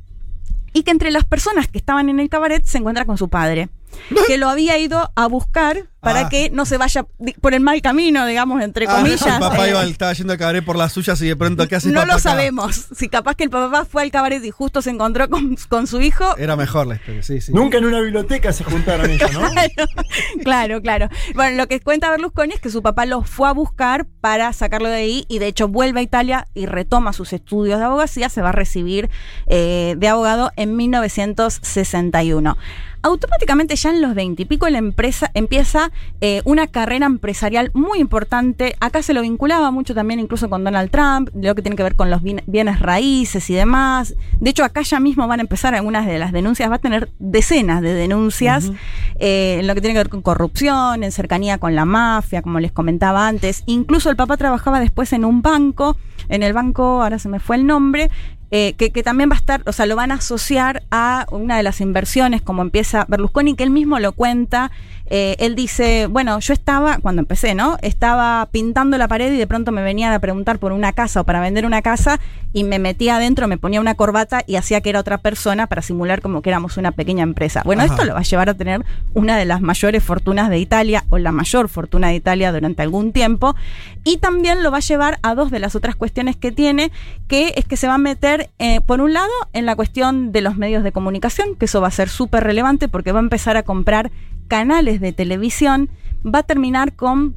y 0.75 0.83
que 0.83 0.91
entre 0.91 1.09
las 1.09 1.23
personas 1.23 1.69
que 1.69 1.77
estaban 1.77 2.09
en 2.09 2.19
el 2.19 2.29
cabaret 2.29 2.63
se 2.65 2.77
encuentra 2.77 3.05
con 3.05 3.17
su 3.17 3.29
padre, 3.29 3.69
que 4.27 4.37
lo 4.37 4.49
había 4.49 4.77
ido 4.77 5.11
a 5.15 5.27
buscar 5.27 5.87
para 6.05 6.21
Ah. 6.21 6.29
que 6.29 6.49
no 6.51 6.65
se 6.65 6.77
vaya 6.77 7.05
por 7.41 7.53
el 7.53 7.59
mal 7.59 7.81
camino, 7.81 8.25
digamos, 8.25 8.61
entre 8.63 8.85
Ah, 8.87 8.95
comillas. 8.95 9.21
el 9.25 9.39
papá 9.39 9.67
eh, 9.67 9.71
iba, 9.71 9.83
estaba 9.83 10.13
yendo 10.13 10.31
al 10.31 10.39
cabaret 10.39 10.63
por 10.63 10.77
las 10.77 10.93
suyas 10.93 11.21
y 11.21 11.27
de 11.27 11.35
pronto, 11.35 11.67
¿qué 11.67 11.75
hace 11.75 11.89
no 11.89 11.95
papá 11.95 12.05
lo 12.05 12.13
acá? 12.13 12.21
sabemos. 12.21 12.85
Si 12.95 13.09
capaz 13.09 13.35
que 13.35 13.43
el 13.43 13.49
papá 13.49 13.83
fue 13.83 14.03
al 14.03 14.11
cabaret 14.11 14.41
y 14.45 14.51
justo 14.51 14.81
se 14.81 14.91
encontró 14.91 15.27
con, 15.29 15.57
con 15.67 15.87
su 15.87 15.99
hijo. 15.99 16.37
Era 16.37 16.55
mejor 16.55 16.87
la 16.87 16.95
historia, 16.95 17.21
sí, 17.23 17.41
sí. 17.41 17.51
Nunca 17.51 17.77
en 17.79 17.85
una 17.85 17.99
biblioteca 17.99 18.53
se 18.53 18.63
juntaron 18.63 19.09
ellos, 19.09 19.31
¿no? 19.33 19.41
Claro, 20.43 20.81
claro. 20.81 21.09
Bueno, 21.33 21.57
lo 21.57 21.67
que 21.67 21.79
cuenta 21.81 22.09
Berlusconi 22.09 22.53
es 22.53 22.61
que 22.61 22.69
su 22.69 22.81
papá 22.81 23.05
lo 23.05 23.23
fue 23.23 23.49
a 23.49 23.51
buscar 23.51 24.05
para 24.21 24.53
sacarlo 24.53 24.87
de 24.89 24.95
ahí 24.95 25.25
y 25.27 25.39
de 25.39 25.47
hecho 25.47 25.67
vuelve 25.67 25.99
a 25.99 26.03
Italia 26.03 26.47
y 26.53 26.65
retoma 26.67 27.13
sus 27.13 27.33
estudios 27.33 27.79
de 27.79 27.85
abogacía, 27.85 28.29
se 28.29 28.41
va 28.41 28.49
a 28.49 28.51
recibir 28.53 29.09
eh, 29.47 29.95
de 29.97 30.07
abogado 30.07 30.51
en 30.55 30.75
1961. 30.75 32.57
Automáticamente 33.01 33.75
ya 33.75 33.91
en 33.91 34.01
los 34.01 34.15
20 34.15 34.41
y 34.41 34.45
pico 34.45 34.67
la 34.69 34.79
empresa 34.79 35.29
empieza 35.35 35.91
eh, 36.21 36.41
una 36.45 36.67
carrera 36.67 37.05
empresarial 37.05 37.71
muy 37.73 37.99
importante. 37.99 38.75
Acá 38.79 39.01
se 39.03 39.13
lo 39.13 39.21
vinculaba 39.21 39.71
mucho 39.71 39.93
también 39.93 40.19
incluso 40.19 40.49
con 40.49 40.63
Donald 40.63 40.89
Trump, 40.91 41.29
de 41.33 41.47
lo 41.47 41.55
que 41.55 41.61
tiene 41.61 41.75
que 41.75 41.83
ver 41.83 41.95
con 41.95 42.09
los 42.09 42.21
bien- 42.21 42.43
bienes 42.47 42.79
raíces 42.79 43.49
y 43.49 43.53
demás. 43.53 44.15
De 44.39 44.49
hecho, 44.49 44.63
acá 44.63 44.81
ya 44.81 44.99
mismo 44.99 45.27
van 45.27 45.39
a 45.39 45.43
empezar 45.43 45.75
algunas 45.75 46.05
de 46.05 46.19
las 46.19 46.31
denuncias, 46.31 46.69
va 46.69 46.75
a 46.75 46.79
tener 46.79 47.09
decenas 47.19 47.81
de 47.81 47.93
denuncias 47.93 48.71
eh, 49.19 49.57
en 49.59 49.67
lo 49.67 49.75
que 49.75 49.81
tiene 49.81 49.93
que 49.93 49.99
ver 49.99 50.09
con 50.09 50.21
corrupción, 50.21 51.03
en 51.03 51.11
cercanía 51.11 51.57
con 51.57 51.75
la 51.75 51.85
mafia, 51.85 52.41
como 52.41 52.59
les 52.59 52.71
comentaba 52.71 53.27
antes. 53.27 53.63
Incluso 53.65 54.09
el 54.09 54.15
papá 54.15 54.37
trabajaba 54.37 54.79
después 54.79 55.13
en 55.13 55.25
un 55.25 55.41
banco, 55.41 55.97
en 56.29 56.43
el 56.43 56.53
banco, 56.53 57.03
ahora 57.03 57.19
se 57.19 57.29
me 57.29 57.39
fue 57.39 57.55
el 57.57 57.65
nombre, 57.65 58.09
eh, 58.51 58.73
que, 58.77 58.91
que 58.91 59.03
también 59.03 59.29
va 59.29 59.33
a 59.35 59.37
estar, 59.37 59.61
o 59.65 59.71
sea, 59.71 59.85
lo 59.85 59.95
van 59.95 60.11
a 60.11 60.15
asociar 60.15 60.83
a 60.91 61.25
una 61.31 61.57
de 61.57 61.63
las 61.63 61.81
inversiones, 61.81 62.41
como 62.41 62.61
empieza 62.61 63.05
Berlusconi, 63.07 63.55
que 63.55 63.63
él 63.63 63.71
mismo 63.71 63.99
lo 63.99 64.11
cuenta. 64.11 64.71
Eh, 65.07 65.35
él 65.39 65.55
dice, 65.55 66.07
bueno, 66.07 66.39
yo 66.39 66.53
estaba, 66.53 66.97
cuando 66.97 67.21
empecé, 67.21 67.53
¿no? 67.53 67.77
Estaba 67.81 68.47
pintando 68.51 68.97
la 68.97 69.07
pared 69.07 69.31
y 69.31 69.37
de 69.37 69.47
pronto 69.47 69.71
me 69.71 69.83
venían 69.83 70.13
a 70.13 70.19
preguntar 70.19 70.57
por 70.57 70.71
una 70.71 70.93
casa 70.93 71.21
o 71.21 71.23
para 71.23 71.39
vender 71.39 71.65
una 71.65 71.81
casa 71.81 72.19
y 72.53 72.63
me 72.63 72.79
metía 72.79 73.17
adentro, 73.17 73.47
me 73.47 73.57
ponía 73.57 73.81
una 73.81 73.95
corbata 73.95 74.43
y 74.47 74.55
hacía 74.55 74.81
que 74.81 74.89
era 74.89 74.99
otra 74.99 75.17
persona 75.17 75.67
para 75.67 75.81
simular 75.81 76.21
como 76.21 76.41
que 76.41 76.49
éramos 76.49 76.77
una 76.77 76.91
pequeña 76.91 77.23
empresa. 77.23 77.61
Bueno, 77.65 77.83
Ajá. 77.83 77.93
esto 77.93 78.05
lo 78.05 78.13
va 78.13 78.19
a 78.19 78.23
llevar 78.23 78.49
a 78.49 78.53
tener 78.53 78.83
una 79.13 79.37
de 79.37 79.45
las 79.45 79.61
mayores 79.61 80.03
fortunas 80.03 80.49
de 80.49 80.57
Italia 80.57 81.03
o 81.09 81.17
la 81.17 81.31
mayor 81.31 81.69
fortuna 81.69 82.07
de 82.07 82.15
Italia 82.15 82.51
durante 82.51 82.81
algún 82.81 83.11
tiempo 83.11 83.55
y 84.03 84.17
también 84.17 84.63
lo 84.63 84.71
va 84.71 84.77
a 84.77 84.81
llevar 84.81 85.19
a 85.21 85.35
dos 85.35 85.51
de 85.51 85.59
las 85.59 85.75
otras 85.75 85.95
cuestiones 85.95 86.35
que 86.35 86.51
tiene, 86.51 86.91
que 87.27 87.53
es 87.57 87.65
que 87.65 87.77
se 87.77 87.87
va 87.87 87.95
a 87.95 87.99
meter, 87.99 88.49
eh, 88.57 88.81
por 88.81 89.01
un 89.01 89.13
lado, 89.13 89.31
en 89.53 89.65
la 89.65 89.75
cuestión 89.75 90.31
de 90.31 90.41
los 90.41 90.57
medios 90.57 90.83
de 90.83 90.91
comunicación, 90.91 91.55
que 91.55 91.65
eso 91.65 91.81
va 91.81 91.89
a 91.89 91.91
ser 91.91 92.09
súper 92.09 92.43
relevante 92.43 92.87
porque 92.87 93.11
va 93.11 93.19
a 93.19 93.23
empezar 93.23 93.57
a 93.57 93.63
comprar 93.63 94.11
canales 94.47 95.01
de 95.01 95.13
televisión, 95.13 95.89
va 96.25 96.39
a 96.39 96.43
terminar 96.43 96.93
con 96.93 97.35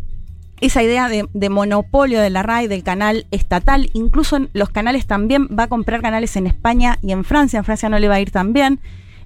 esa 0.60 0.82
idea 0.82 1.08
de, 1.08 1.28
de 1.32 1.49
monopolio 1.50 2.20
de 2.20 2.31
la 2.31 2.43
RAI, 2.43 2.66
del 2.66 2.82
canal 2.82 3.26
estatal, 3.31 3.90
incluso 3.93 4.37
en 4.37 4.50
los 4.52 4.70
canales 4.70 5.06
también 5.06 5.49
va 5.49 5.64
a 5.64 5.69
comprar 5.69 6.02
canales 6.02 6.37
en 6.37 6.46
España 6.46 6.99
y 7.02 7.12
en 7.12 7.25
Francia, 7.25 7.58
en 7.58 7.64
Francia 7.64 7.88
no 7.88 7.99
le 7.99 8.08
va 8.08 8.16
a 8.16 8.20
ir 8.20 8.31
tan 8.31 8.52
bien. 8.52 8.81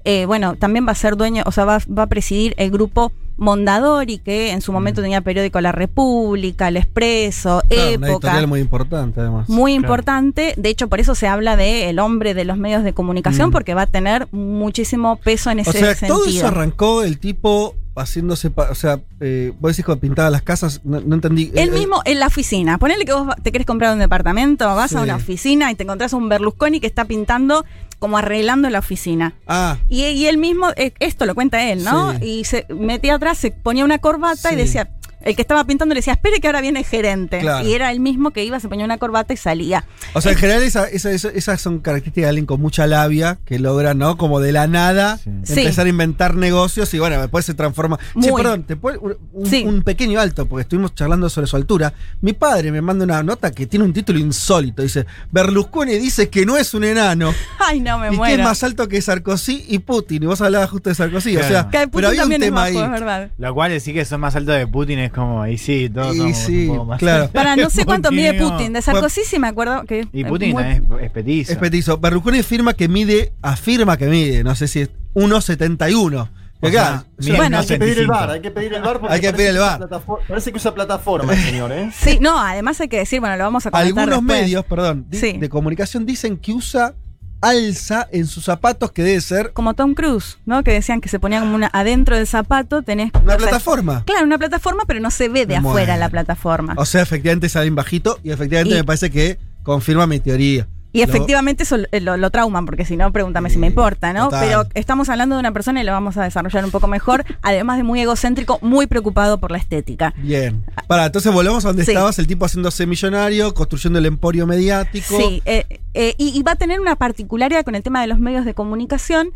Eh, 0.04 0.26
bueno, 0.26 0.56
también 0.56 0.86
va 0.86 0.92
a 0.92 0.96
ser 0.96 1.16
dueño, 1.16 1.44
o 1.46 1.52
sea, 1.52 1.64
va, 1.64 1.78
va 1.96 2.02
a 2.02 2.08
presidir 2.08 2.54
el 2.58 2.70
grupo 2.70 3.12
Mondadori, 3.36 4.18
que 4.18 4.50
en 4.52 4.60
su 4.60 4.72
momento 4.72 5.02
tenía 5.02 5.20
periódico 5.20 5.60
La 5.60 5.72
República, 5.72 6.68
El 6.68 6.76
Expreso, 6.76 7.62
Claro, 7.68 7.82
una 7.96 8.08
Época. 8.08 8.28
editorial 8.28 8.46
muy 8.46 8.60
importante, 8.60 9.20
además. 9.20 9.48
Muy 9.48 9.72
Claro. 9.72 9.82
importante, 9.86 10.54
de 10.56 10.68
hecho 10.68 10.88
por 10.88 11.00
eso 11.00 11.14
se 11.14 11.26
habla 11.26 11.56
de 11.56 11.90
el 11.90 11.98
hombre 11.98 12.34
de 12.34 12.44
los 12.44 12.56
medios 12.56 12.84
de 12.84 12.92
comunicación, 12.92 13.48
Mm. 13.48 13.52
porque 13.52 13.74
va 13.74 13.82
a 13.82 13.86
tener 13.86 14.28
muchísimo 14.32 15.16
peso 15.16 15.50
en 15.50 15.60
ese 15.60 15.70
o 15.70 15.72
sea, 15.72 15.94
sentido. 15.94 16.18
todo 16.20 16.28
eso 16.28 16.46
arrancó 16.46 17.02
el 17.02 17.18
tipo 17.18 17.74
haciéndose. 17.94 18.50
O 18.56 18.74
sea, 18.74 19.00
eh, 19.20 19.52
vos 19.60 19.72
decís 19.72 19.84
cuando 19.84 20.00
pintaba 20.00 20.30
las 20.30 20.40
casas, 20.42 20.80
no, 20.82 21.00
no 21.00 21.14
entendí. 21.14 21.50
Él 21.54 21.68
Eh, 21.68 21.72
mismo 21.78 22.00
en 22.06 22.20
la 22.20 22.28
oficina. 22.28 22.78
Ponele 22.78 23.04
que 23.04 23.12
vos 23.12 23.26
te 23.42 23.52
querés 23.52 23.66
comprar 23.66 23.92
un 23.92 23.98
departamento, 23.98 24.64
vas 24.74 24.92
Sí. 24.92 24.96
a 24.96 25.02
una 25.02 25.16
oficina 25.16 25.70
y 25.70 25.74
te 25.74 25.82
encontrás 25.82 26.14
a 26.14 26.16
un 26.16 26.28
Berlusconi 26.30 26.80
que 26.80 26.86
está 26.86 27.04
pintando 27.04 27.66
como 27.98 28.16
arreglando 28.18 28.68
la 28.70 28.78
oficina. 28.80 29.34
Ah, 29.46 29.76
Y, 29.88 30.02
y 30.06 30.26
él 30.26 30.36
mismo, 30.38 30.70
eh, 30.74 30.92
esto 30.98 31.24
lo 31.26 31.34
cuenta 31.36 31.70
él, 31.70 31.84
¿no? 31.84 32.12
Sí. 32.18 32.24
Y 32.40 32.44
se 32.44 32.66
metía 32.70 33.14
se 33.34 33.50
ponía 33.50 33.84
una 33.84 33.98
corbata 33.98 34.52
y 34.52 34.56
decía, 34.56 34.90
el 35.24 35.36
que 35.36 35.42
estaba 35.42 35.64
pintando 35.64 35.94
le 35.94 35.98
decía, 36.00 36.14
espere 36.14 36.40
que 36.40 36.46
ahora 36.48 36.60
viene 36.60 36.80
el 36.80 36.84
gerente. 36.86 37.38
Claro. 37.40 37.66
Y 37.66 37.72
era 37.74 37.90
él 37.92 38.00
mismo 38.00 38.30
que 38.32 38.44
iba, 38.44 38.58
se 38.60 38.68
ponía 38.68 38.84
una 38.84 38.98
corbata 38.98 39.32
y 39.32 39.36
salía. 39.36 39.84
o 40.14 40.20
sea, 40.20 40.32
en 40.32 40.38
general 40.38 40.62
esa- 40.62 40.86
esa- 40.88 41.10
esa- 41.10 41.30
esas 41.30 41.60
son 41.60 41.78
características 41.80 42.24
de 42.24 42.28
alguien 42.28 42.46
con 42.46 42.60
mucha 42.60 42.86
labia 42.86 43.38
que 43.44 43.58
logra, 43.58 43.94
¿no? 43.94 44.16
Como 44.16 44.40
de 44.40 44.52
la 44.52 44.66
nada 44.66 45.18
Sí. 45.18 45.30
Sí. 45.44 45.60
empezar 45.60 45.86
a 45.86 45.88
inventar 45.88 46.34
negocios 46.36 46.92
y 46.94 46.98
bueno, 46.98 47.20
después 47.20 47.44
se 47.44 47.54
transforma. 47.54 47.98
Sí, 48.20 48.30
Muy. 48.30 48.42
perdón, 48.42 48.64
te 48.64 48.76
puedo- 48.76 49.00
un, 49.00 49.16
un- 49.32 49.46
Sí. 49.46 49.64
un 49.64 49.82
pequeño 49.82 50.20
alto, 50.20 50.46
porque 50.46 50.62
estuvimos 50.62 50.94
charlando 50.94 51.28
sobre 51.30 51.46
su 51.46 51.56
altura. 51.56 51.92
Mi 52.20 52.32
padre 52.32 52.70
me 52.72 52.80
manda 52.82 53.04
una 53.04 53.22
nota 53.22 53.50
que 53.52 53.66
tiene 53.66 53.84
un 53.84 53.92
título 53.92 54.18
insólito. 54.18 54.82
Dice, 54.82 55.06
Berlusconi 55.30 55.98
dice 55.98 56.28
que 56.28 56.44
no 56.46 56.56
es 56.56 56.74
un 56.74 56.84
enano. 56.84 57.32
Ay, 57.58 57.80
no 57.80 57.98
me 57.98 58.06
y 58.06 58.10
que 58.10 58.14
es 58.14 58.18
muero. 58.18 58.44
más 58.44 58.62
alto 58.62 58.88
que 58.88 59.00
Sarkozy 59.00 59.64
y 59.68 59.78
Putin. 59.80 60.22
Y 60.22 60.26
vos 60.26 60.40
hablabas 60.40 60.70
justo 60.70 60.90
de 60.90 60.94
Sarkozy. 60.94 61.36
O 61.36 61.42
sea, 61.42 61.68
Que 61.70 61.78
Putin 61.88 61.90
pero 61.92 62.08
había 62.08 62.20
un 62.24 62.30
también 62.30 62.42
es 62.42 62.46
tema 62.48 62.60
bajo, 62.62 62.78
ahí. 62.78 62.84
es 62.84 62.90
verdad. 62.90 63.30
Lo 63.38 63.54
cual 63.54 63.70
decir 63.70 63.94
que 63.94 64.04
son 64.04 64.20
más 64.20 64.36
altos 64.36 64.54
de 64.56 64.66
Putin 64.66 64.98
es 64.98 65.11
como, 65.12 65.40
ahí 65.42 65.56
sí, 65.58 65.88
todos 65.92 66.14
Y 66.14 66.18
somos 66.18 66.36
sí, 66.38 66.66
un 66.66 66.74
poco 66.76 66.84
más 66.86 66.98
claro. 66.98 67.28
Para 67.32 67.54
no 67.56 67.70
sé 67.70 67.84
cuánto 67.84 68.10
mide. 68.10 68.34
Putin. 68.34 68.72
De 68.72 68.82
Sarkozy 68.82 69.20
sí 69.24 69.38
me 69.38 69.48
acuerdo 69.48 69.84
que. 69.84 70.06
Y 70.12 70.24
Putin 70.24 70.52
muy- 70.52 70.62
es, 70.64 70.80
es 71.02 71.10
petizo. 71.10 71.52
Es 71.52 71.58
petizo. 71.58 71.98
Berlusconi 71.98 72.38
afirma 72.40 72.74
que 72.74 72.88
mide, 72.88 73.32
afirma 73.42 73.96
que 73.96 74.06
mide, 74.06 74.42
no 74.44 74.54
sé 74.54 74.66
si 74.68 74.80
es 74.80 74.90
1,71. 75.14 76.28
Que 76.60 76.68
O 76.68 76.70
sea, 76.70 77.04
Bueno, 77.36 77.58
Hay 77.58 77.66
que 77.66 77.76
pedir 77.76 77.98
el 77.98 78.06
1,65. 78.06 78.08
bar, 78.08 78.30
hay 78.30 78.40
que 78.40 78.50
pedir 78.52 78.72
el 78.74 78.82
bar 78.82 79.00
porque 79.00 79.14
Hay 79.14 79.20
que 79.20 79.26
parece 79.32 79.36
pedir 79.36 79.50
el 79.50 79.56
usa 79.56 79.66
bar. 79.66 79.78
plataforma- 79.80 80.26
Parece 80.28 80.50
que 80.52 80.56
usa 80.58 80.74
plataforma 80.74 81.32
el 81.34 81.38
señor, 81.40 81.72
¿eh? 81.72 81.90
Sí, 81.92 82.18
no, 82.20 82.38
además 82.38 82.80
hay 82.80 82.86
que 82.88 82.98
decir, 82.98 83.18
bueno, 83.18 83.36
lo 83.36 83.42
vamos 83.44 83.66
a 83.66 83.70
comentar 83.72 84.02
algunos 84.04 84.20
después. 84.20 84.42
medios, 84.42 84.64
perdón, 84.66 85.06
Sí. 85.10 85.32
de 85.38 85.48
comunicación 85.48 86.06
dicen 86.06 86.36
que 86.36 86.52
usa 86.52 86.94
alza 87.42 88.08
en 88.12 88.26
sus 88.26 88.44
zapatos 88.44 88.92
que 88.92 89.02
debe 89.02 89.20
ser 89.20 89.52
Como 89.52 89.74
Tom 89.74 89.94
Cruise, 89.94 90.38
¿no? 90.46 90.62
Que 90.64 90.72
decían 90.72 91.00
que 91.00 91.08
se 91.10 91.20
ponía 91.20 91.40
como 91.40 91.54
una 91.54 91.68
adentro 91.72 92.16
del 92.16 92.26
zapato, 92.26 92.82
tenés. 92.82 93.10
una 93.22 93.34
sea, 93.34 93.36
plataforma. 93.36 94.04
Claro, 94.06 94.24
una 94.24 94.38
plataforma, 94.38 94.84
pero 94.86 95.00
no 95.00 95.10
se 95.10 95.28
ve 95.28 95.44
de 95.44 95.56
afuera 95.56 95.96
la 95.98 96.08
plataforma. 96.08 96.74
O 96.78 96.84
sea, 96.86 97.02
efectivamente 97.02 97.48
es 97.48 97.56
alguien 97.56 97.74
bajito 97.74 98.18
y 98.22 98.30
efectivamente 98.30 98.74
Y- 98.74 98.78
me 98.78 98.84
parece 98.84 99.10
que 99.10 99.38
confirma 99.62 100.06
mi 100.06 100.20
teoría. 100.20 100.66
Y 100.92 100.98
Lo- 100.98 101.04
efectivamente 101.04 101.62
eso 101.62 101.78
lo, 101.78 101.86
lo- 102.00 102.16
lo 102.16 102.30
trauman, 102.30 102.66
porque 102.66 102.84
si 102.84 102.96
no, 102.96 103.10
pregúntame 103.12 103.48
si 103.50 103.58
me 103.58 103.68
importa, 103.68 104.12
¿no? 104.12 104.24
total. 104.26 104.40
Pero 104.46 104.64
estamos 104.74 105.08
hablando 105.08 105.36
de 105.36 105.40
una 105.40 105.52
persona 105.52 105.80
y 105.80 105.84
lo 105.84 105.92
vamos 105.92 106.16
a 106.18 106.24
desarrollar 106.24 106.64
un 106.64 106.70
poco 106.70 106.86
mejor, 106.86 107.24
además 107.42 107.78
de 107.78 107.82
muy 107.82 108.00
egocéntrico, 108.00 108.58
muy 108.62 108.86
preocupado 108.86 109.38
por 109.38 109.50
la 109.50 109.58
estética. 109.58 110.12
Bien. 110.18 110.64
Para, 110.86 111.06
entonces 111.06 111.32
volvemos 111.32 111.64
a 111.64 111.68
donde 111.68 111.84
Sí. 111.84 111.92
estabas, 111.92 112.18
el 112.18 112.26
tipo 112.26 112.44
haciéndose 112.44 112.86
millonario, 112.86 113.54
construyendo 113.54 113.98
el 113.98 114.06
emporio 114.06 114.46
mediático. 114.46 115.16
Sí, 115.16 115.42
eh, 115.46 115.64
eh, 115.94 116.14
y, 116.18 116.38
y 116.38 116.42
va 116.42 116.52
a 116.52 116.56
tener 116.56 116.80
una 116.80 116.96
particularidad 116.96 117.64
con 117.64 117.74
el 117.74 117.82
tema 117.82 118.00
de 118.00 118.06
los 118.06 118.18
medios 118.18 118.44
de 118.44 118.54
comunicación 118.54 119.30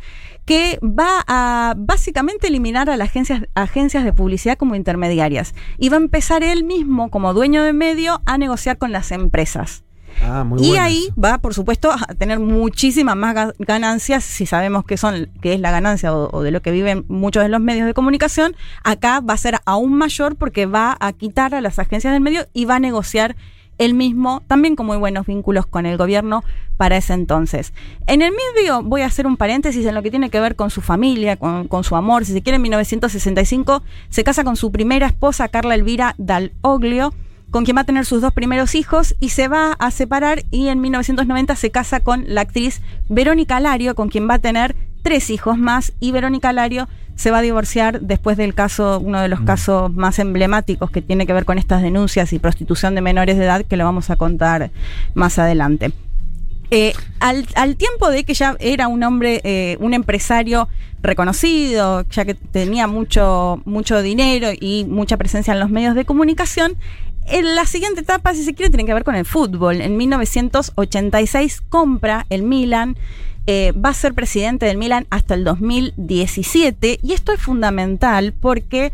que 0.45 0.79
va 0.83 1.25
a 1.27 1.75
básicamente 1.77 2.49
eliminar 2.49 2.89
a 2.91 2.97
las 2.97 3.09
agencias, 3.09 3.43
agencias 3.55 4.05
de 4.05 4.13
publicidad 4.13 4.57
como 4.59 4.75
intermediarias. 4.75 5.55
Y 5.79 5.89
va 5.89 5.97
a 5.97 6.01
empezar 6.01 6.43
él 6.45 6.65
mismo, 6.65 7.11
como 7.11 7.33
dueño 7.35 7.63
de 7.65 7.73
medio, 7.73 8.21
a 8.27 8.37
negociar 8.39 8.79
con 8.79 8.93
las 8.93 9.11
empresas. 9.11 9.83
Ah, 10.23 10.45
muy 10.45 10.61
y 10.65 10.77
ahí 10.77 11.09
va, 11.23 11.39
por 11.39 11.55
supuesto, 11.55 11.91
a 11.93 12.15
tener 12.15 12.39
muchísimas 12.41 13.17
más 13.17 13.35
ga- 13.37 13.55
ganancias, 13.59 14.25
si 14.25 14.47
sabemos 14.47 14.85
que 14.85 14.97
son, 14.97 15.29
que 15.41 15.53
es 15.55 15.61
la 15.61 15.71
ganancia 15.71 16.15
o, 16.15 16.31
o 16.37 16.43
de 16.43 16.51
lo 16.51 16.63
que 16.63 16.71
viven 16.71 17.05
muchos 17.09 17.43
de 17.43 17.49
los 17.49 17.61
medios 17.61 17.87
de 17.87 17.95
comunicación, 17.95 18.57
acá 18.85 19.21
va 19.21 19.35
a 19.35 19.39
ser 19.39 19.57
aún 19.67 19.93
mayor 19.95 20.37
porque 20.37 20.67
va 20.67 20.97
a 21.01 21.13
quitar 21.13 21.55
a 21.55 21.61
las 21.61 21.79
agencias 21.79 22.13
del 22.13 22.23
medio 22.23 22.47
y 22.53 22.65
va 22.65 22.77
a 22.77 22.81
negociar 22.81 23.37
él 23.79 23.93
mismo, 23.93 24.43
también 24.47 24.75
con 24.75 24.87
muy 24.87 24.97
buenos 24.97 25.27
vínculos 25.27 25.67
con 25.67 25.85
el 25.85 25.99
gobierno 25.99 26.43
para 26.79 26.97
ese 26.97 27.13
entonces. 27.13 27.75
En 28.07 28.23
el 28.23 28.33
medio 28.33 28.83
voy 28.83 29.03
a 29.03 29.07
hacer 29.07 29.27
un 29.27 29.37
paréntesis 29.37 29.85
en 29.85 29.95
lo 29.95 30.03
que 30.03 30.11
tiene 30.11 30.31
que 30.31 30.41
ver 30.41 30.57
con 30.57 30.71
su 30.71 30.81
familia, 30.81 31.37
con, 31.37 31.69
con 31.69 31.85
su 31.85 31.95
amor. 31.95 32.25
Si 32.25 32.33
se 32.33 32.41
quiere, 32.41 32.57
en 32.57 32.63
1965 32.63 33.83
se 34.09 34.25
casa 34.25 34.45
con 34.45 34.57
su 34.57 34.73
primera 34.73 35.07
esposa, 35.07 35.49
Carla 35.49 35.75
Elvira 35.75 36.15
Daloglio, 36.17 37.13
con 37.57 37.65
quien 37.65 37.79
va 37.79 37.81
a 37.81 37.85
tener 37.85 38.05
sus 38.05 38.21
dos 38.21 38.35
primeros 38.35 38.75
hijos 38.75 39.15
y 39.19 39.31
se 39.31 39.49
va 39.49 39.73
a 39.73 39.91
separar 39.91 40.45
y 40.51 40.69
en 40.69 40.79
1990 40.83 41.57
se 41.57 41.71
casa 41.71 42.01
con 42.01 42.27
la 42.27 42.43
actriz 42.43 42.83
Verónica 43.09 43.61
Lario, 43.61 43.95
con 43.95 44.11
quien 44.11 44.29
va 44.29 44.35
a 44.35 44.39
tener 44.41 44.77
tres 45.03 45.31
hijos 45.31 45.57
más 45.57 45.95
y 45.99 46.13
Verónica 46.13 46.53
Lario 46.53 46.87
se 47.15 47.31
va 47.31 47.39
a 47.39 47.41
divorciar 47.41 48.03
después 48.03 48.37
del 48.37 48.53
caso, 48.53 49.01
uno 49.01 49.23
de 49.23 49.29
los 49.29 49.41
casos 49.41 49.91
más 49.95 50.19
emblemáticos 50.19 50.91
que 50.91 51.01
tiene 51.01 51.27
que 51.27 51.33
ver 51.33 51.47
con 51.47 51.57
estas 51.57 51.81
denuncias 51.81 52.35
y 52.35 52.39
prostitución 52.39 52.95
de 52.95 53.01
menores 53.01 53.39
de 53.39 53.45
edad 53.45 53.65
que 53.65 53.79
lo 53.79 53.85
vamos 53.85 54.11
a 54.11 54.17
contar 54.17 54.71
más 55.15 55.39
adelante. 55.39 55.93
Eh, 56.71 56.93
al, 57.21 57.47
al 57.55 57.77
tiempo 57.77 58.11
de 58.11 58.25
que 58.25 58.35
ya 58.35 58.57
era 58.61 58.87
un 58.87 59.03
hombre, 59.03 59.41
eh, 59.45 59.79
un 59.81 59.95
empresario 59.95 60.69
reconocido, 61.01 62.05
ya 62.11 62.27
que 62.27 62.35
tenía 62.35 62.87
mucho, 62.87 63.63
mucho 63.65 64.03
dinero 64.03 64.49
y 64.61 64.85
mucha 64.85 65.17
presencia 65.17 65.55
en 65.55 65.61
los 65.61 65.71
medios 65.71 65.95
de 65.95 66.05
comunicación, 66.05 66.77
en 67.29 67.55
la 67.55 67.65
siguiente 67.67 68.01
etapa, 68.01 68.35
si 68.35 68.45
se 68.45 68.55
quiere, 68.55 68.71
tiene 68.71 68.85
que 68.87 68.95
ver 68.95 69.05
con 69.05 69.15
el 69.15 69.25
fútbol. 69.25 69.81
En 69.81 69.97
1986 69.97 71.61
compra 71.69 72.27
el 72.31 72.43
Milan, 72.43 72.97
eh, 73.47 73.73
va 73.73 73.91
a 73.91 73.95
ser 73.95 74.15
presidente 74.15 74.67
del 74.67 74.77
Milan 74.79 75.07
hasta 75.11 75.35
el 75.35 75.45
2017 75.45 76.99
y 77.03 77.13
esto 77.13 77.33
es 77.33 77.41
fundamental 77.41 78.33
porque 78.33 78.93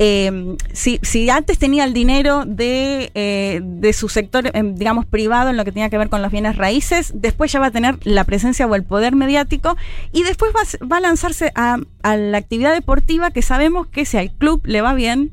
eh, 0.00 0.56
si, 0.72 0.98
si 1.02 1.30
antes 1.30 1.58
tenía 1.58 1.84
el 1.84 1.92
dinero 1.94 2.44
de, 2.46 3.12
eh, 3.14 3.60
de 3.62 3.92
su 3.92 4.08
sector, 4.08 4.48
eh, 4.48 4.62
digamos, 4.74 5.06
privado 5.06 5.50
en 5.50 5.56
lo 5.56 5.64
que 5.64 5.70
tenía 5.72 5.88
que 5.88 5.98
ver 5.98 6.08
con 6.08 6.20
los 6.20 6.32
bienes 6.32 6.56
raíces, 6.56 7.12
después 7.14 7.52
ya 7.52 7.60
va 7.60 7.66
a 7.66 7.70
tener 7.70 7.96
la 8.04 8.24
presencia 8.24 8.66
o 8.66 8.74
el 8.74 8.82
poder 8.82 9.14
mediático 9.14 9.76
y 10.12 10.24
después 10.24 10.52
va, 10.54 10.60
a 10.60 10.64
s- 10.64 10.78
va 10.78 10.96
a 10.96 11.00
lanzarse 11.00 11.52
a, 11.54 11.78
a 12.02 12.16
la 12.16 12.38
actividad 12.38 12.72
deportiva 12.74 13.30
que 13.30 13.40
sabemos 13.42 13.86
que 13.86 14.04
si 14.04 14.16
al 14.18 14.32
club 14.32 14.62
le 14.66 14.80
va 14.80 14.94
bien, 14.94 15.30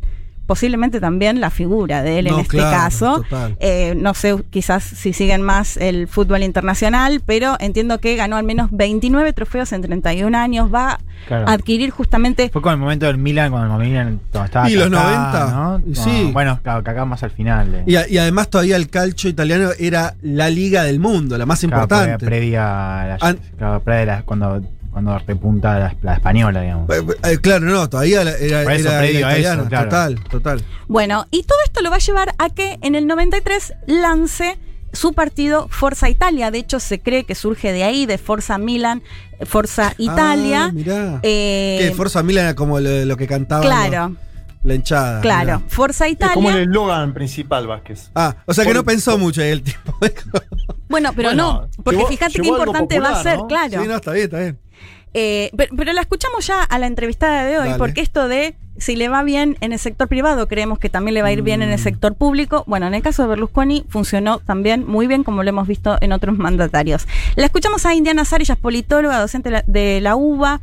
posiblemente 0.51 0.99
también 0.99 1.39
la 1.39 1.49
figura 1.49 2.03
de 2.03 2.19
él 2.19 2.27
en 2.27 2.39
este 2.39 2.57
claro, 2.57 2.71
caso. 2.75 3.23
Eh, 3.61 3.93
no 3.95 4.13
sé 4.13 4.35
quizás 4.49 4.83
si 4.83 5.13
siguen 5.13 5.41
más 5.43 5.77
el 5.77 6.09
fútbol 6.09 6.43
internacional, 6.43 7.21
pero 7.25 7.55
entiendo 7.61 7.99
que 8.01 8.17
ganó 8.17 8.35
al 8.35 8.43
menos 8.43 8.67
29 8.71 9.31
trofeos 9.31 9.71
en 9.71 9.81
31 9.81 10.37
años. 10.37 10.69
Va 10.73 10.99
Claro. 11.27 11.47
a 11.47 11.53
adquirir 11.53 11.91
justamente 11.91 12.49
Fue 12.49 12.61
con 12.63 12.73
el 12.73 12.79
momento 12.79 13.05
del 13.05 13.17
Milan, 13.17 13.51
cuando 13.51 13.79
el 13.81 13.87
Milan 13.87 14.19
cuando 14.31 14.45
estaba 14.47 14.69
Y 14.69 14.73
los 14.73 14.89
Kaká, 14.89 15.03
90, 15.03 15.51
¿no? 15.85 15.95
sí. 15.95 16.29
Bueno, 16.33 16.59
Kaká 16.63 16.83
Kaká 16.83 17.05
más 17.05 17.23
al 17.23 17.31
final. 17.31 17.73
eh. 17.75 17.83
Y, 17.87 17.95
a- 17.95 18.09
y 18.09 18.17
además 18.17 18.49
todavía 18.49 18.75
el 18.75 18.89
calcio 18.89 19.29
italiano 19.29 19.69
era 19.79 20.15
la 20.21 20.49
liga 20.49 20.83
del 20.83 20.99
mundo, 20.99 21.37
la 21.37 21.45
más 21.45 21.59
Claro, 21.61 21.75
importante. 21.83 22.17
pre- 22.17 22.27
Previa 22.27 23.01
a 23.03 23.07
la, 23.07 23.17
An- 23.21 23.39
claro, 23.57 23.79
previa 23.83 24.01
a 24.01 24.05
la- 24.17 24.23
cuando, 24.23 24.61
cuando 24.91 25.17
repunta 25.19 25.79
la, 25.79 25.95
la 26.01 26.13
española, 26.15 26.61
digamos. 26.61 26.89
Eh, 26.89 27.01
eh, 27.23 27.37
claro, 27.39 27.65
no, 27.65 27.89
todavía 27.89 28.21
era, 28.21 28.31
era 28.37 28.63
previo 28.65 28.91
liga 29.13 29.27
a 29.27 29.31
eso, 29.31 29.39
italiana, 29.39 29.69
claro. 29.69 29.85
total, 29.89 30.23
total. 30.29 30.63
Bueno, 30.87 31.25
y 31.31 31.43
todo 31.43 31.57
esto 31.65 31.81
lo 31.81 31.89
va 31.89 31.95
a 31.95 31.99
llevar 31.99 32.35
a 32.37 32.49
que 32.49 32.77
en 32.81 32.95
el 32.95 33.07
93 33.07 33.73
lance 33.87 34.57
su 34.93 35.13
partido 35.13 35.67
Forza 35.69 36.09
Italia. 36.09 36.51
De 36.51 36.57
hecho, 36.59 36.79
se 36.81 36.99
cree 36.99 37.23
que 37.23 37.33
surge 37.35 37.71
de 37.71 37.83
ahí, 37.85 38.05
de 38.05 38.17
Forza 38.17 38.57
Milan, 38.57 39.01
Forza 39.45 39.93
Italia. 39.97 40.65
Ah, 40.65 40.71
mirá. 40.73 41.19
Eh, 41.23 41.77
que 41.79 41.91
Forza 41.95 42.21
Milan 42.23 42.43
era 42.45 42.55
como 42.55 42.79
lo, 42.79 43.05
lo 43.05 43.15
que 43.15 43.25
cantaba 43.27 43.61
claro, 43.61 44.15
la 44.63 44.75
hinchada. 44.75 45.21
claro. 45.21 45.59
mirá. 45.59 45.69
Forza 45.69 46.07
Es 46.07 46.17
como 46.33 46.49
el 46.49 46.55
Italia. 46.55 46.61
eslogan 46.63 47.13
principal, 47.13 47.67
Vázquez. 47.67 48.11
Ah, 48.13 48.35
o 48.45 48.53
sea 48.53 48.65
que 48.65 48.71
Por- 48.71 48.75
no 48.77 48.83
pensó 48.83 49.17
mucho 49.17 49.41
ahí 49.41 49.49
el 49.51 49.63
tipo. 49.63 49.97
Bueno, 50.89 51.13
pero 51.15 51.29
Bueno, 51.29 51.61
no, 51.77 51.83
porque 51.85 51.99
llevó- 52.01 52.09
fíjate 52.09 52.33
qué 52.41 52.47
importante 52.49 52.99
va 52.99 53.17
a 53.17 53.23
ser, 53.23 53.37
¿no? 53.37 53.47
claro. 53.47 53.81
Sí, 53.81 53.87
no, 53.87 53.95
está 53.95 54.11
bien, 54.11 54.25
está 54.25 54.39
bien. 54.39 54.59
Eh, 55.13 55.51
pero, 55.57 55.75
pero 55.75 55.93
la 55.93 56.01
escuchamos 56.01 56.47
ya 56.47 56.63
a 56.63 56.79
la 56.79 56.87
entrevistada 56.87 57.43
de 57.43 57.57
hoy, 57.59 57.65
Dale. 57.67 57.77
porque 57.77 58.01
esto 58.01 58.27
de 58.27 58.55
si 58.77 58.95
le 58.95 59.09
va 59.09 59.21
bien 59.23 59.57
en 59.61 59.73
el 59.73 59.79
sector 59.79 60.07
privado, 60.07 60.47
creemos 60.47 60.79
que 60.79 60.89
también 60.89 61.13
le 61.13 61.21
va 61.21 61.27
a 61.27 61.31
ir 61.31 61.41
bien 61.43 61.61
en 61.61 61.69
el 61.69 61.79
Mm. 61.79 61.83
sector 61.83 62.15
público. 62.15 62.63
Bueno, 62.65 62.87
en 62.87 62.93
el 62.95 63.01
caso 63.03 63.21
de 63.23 63.27
Berlusconi 63.29 63.85
funcionó 63.89 64.39
también 64.39 64.87
muy 64.87 65.05
bien, 65.07 65.23
como 65.23 65.43
lo 65.43 65.49
hemos 65.49 65.67
visto 65.67 65.97
en 66.01 66.13
otros 66.13 66.37
mandatarios. 66.37 67.07
La 67.35 67.45
escuchamos 67.45 67.85
a 67.85 67.93
Indiana 67.93 68.25
Sari, 68.25 68.43
ella 68.43 68.53
es 68.55 68.59
politóloga, 68.59 69.19
docente 69.19 69.63
de 69.67 70.01
la 70.01 70.15
UBA. 70.15 70.61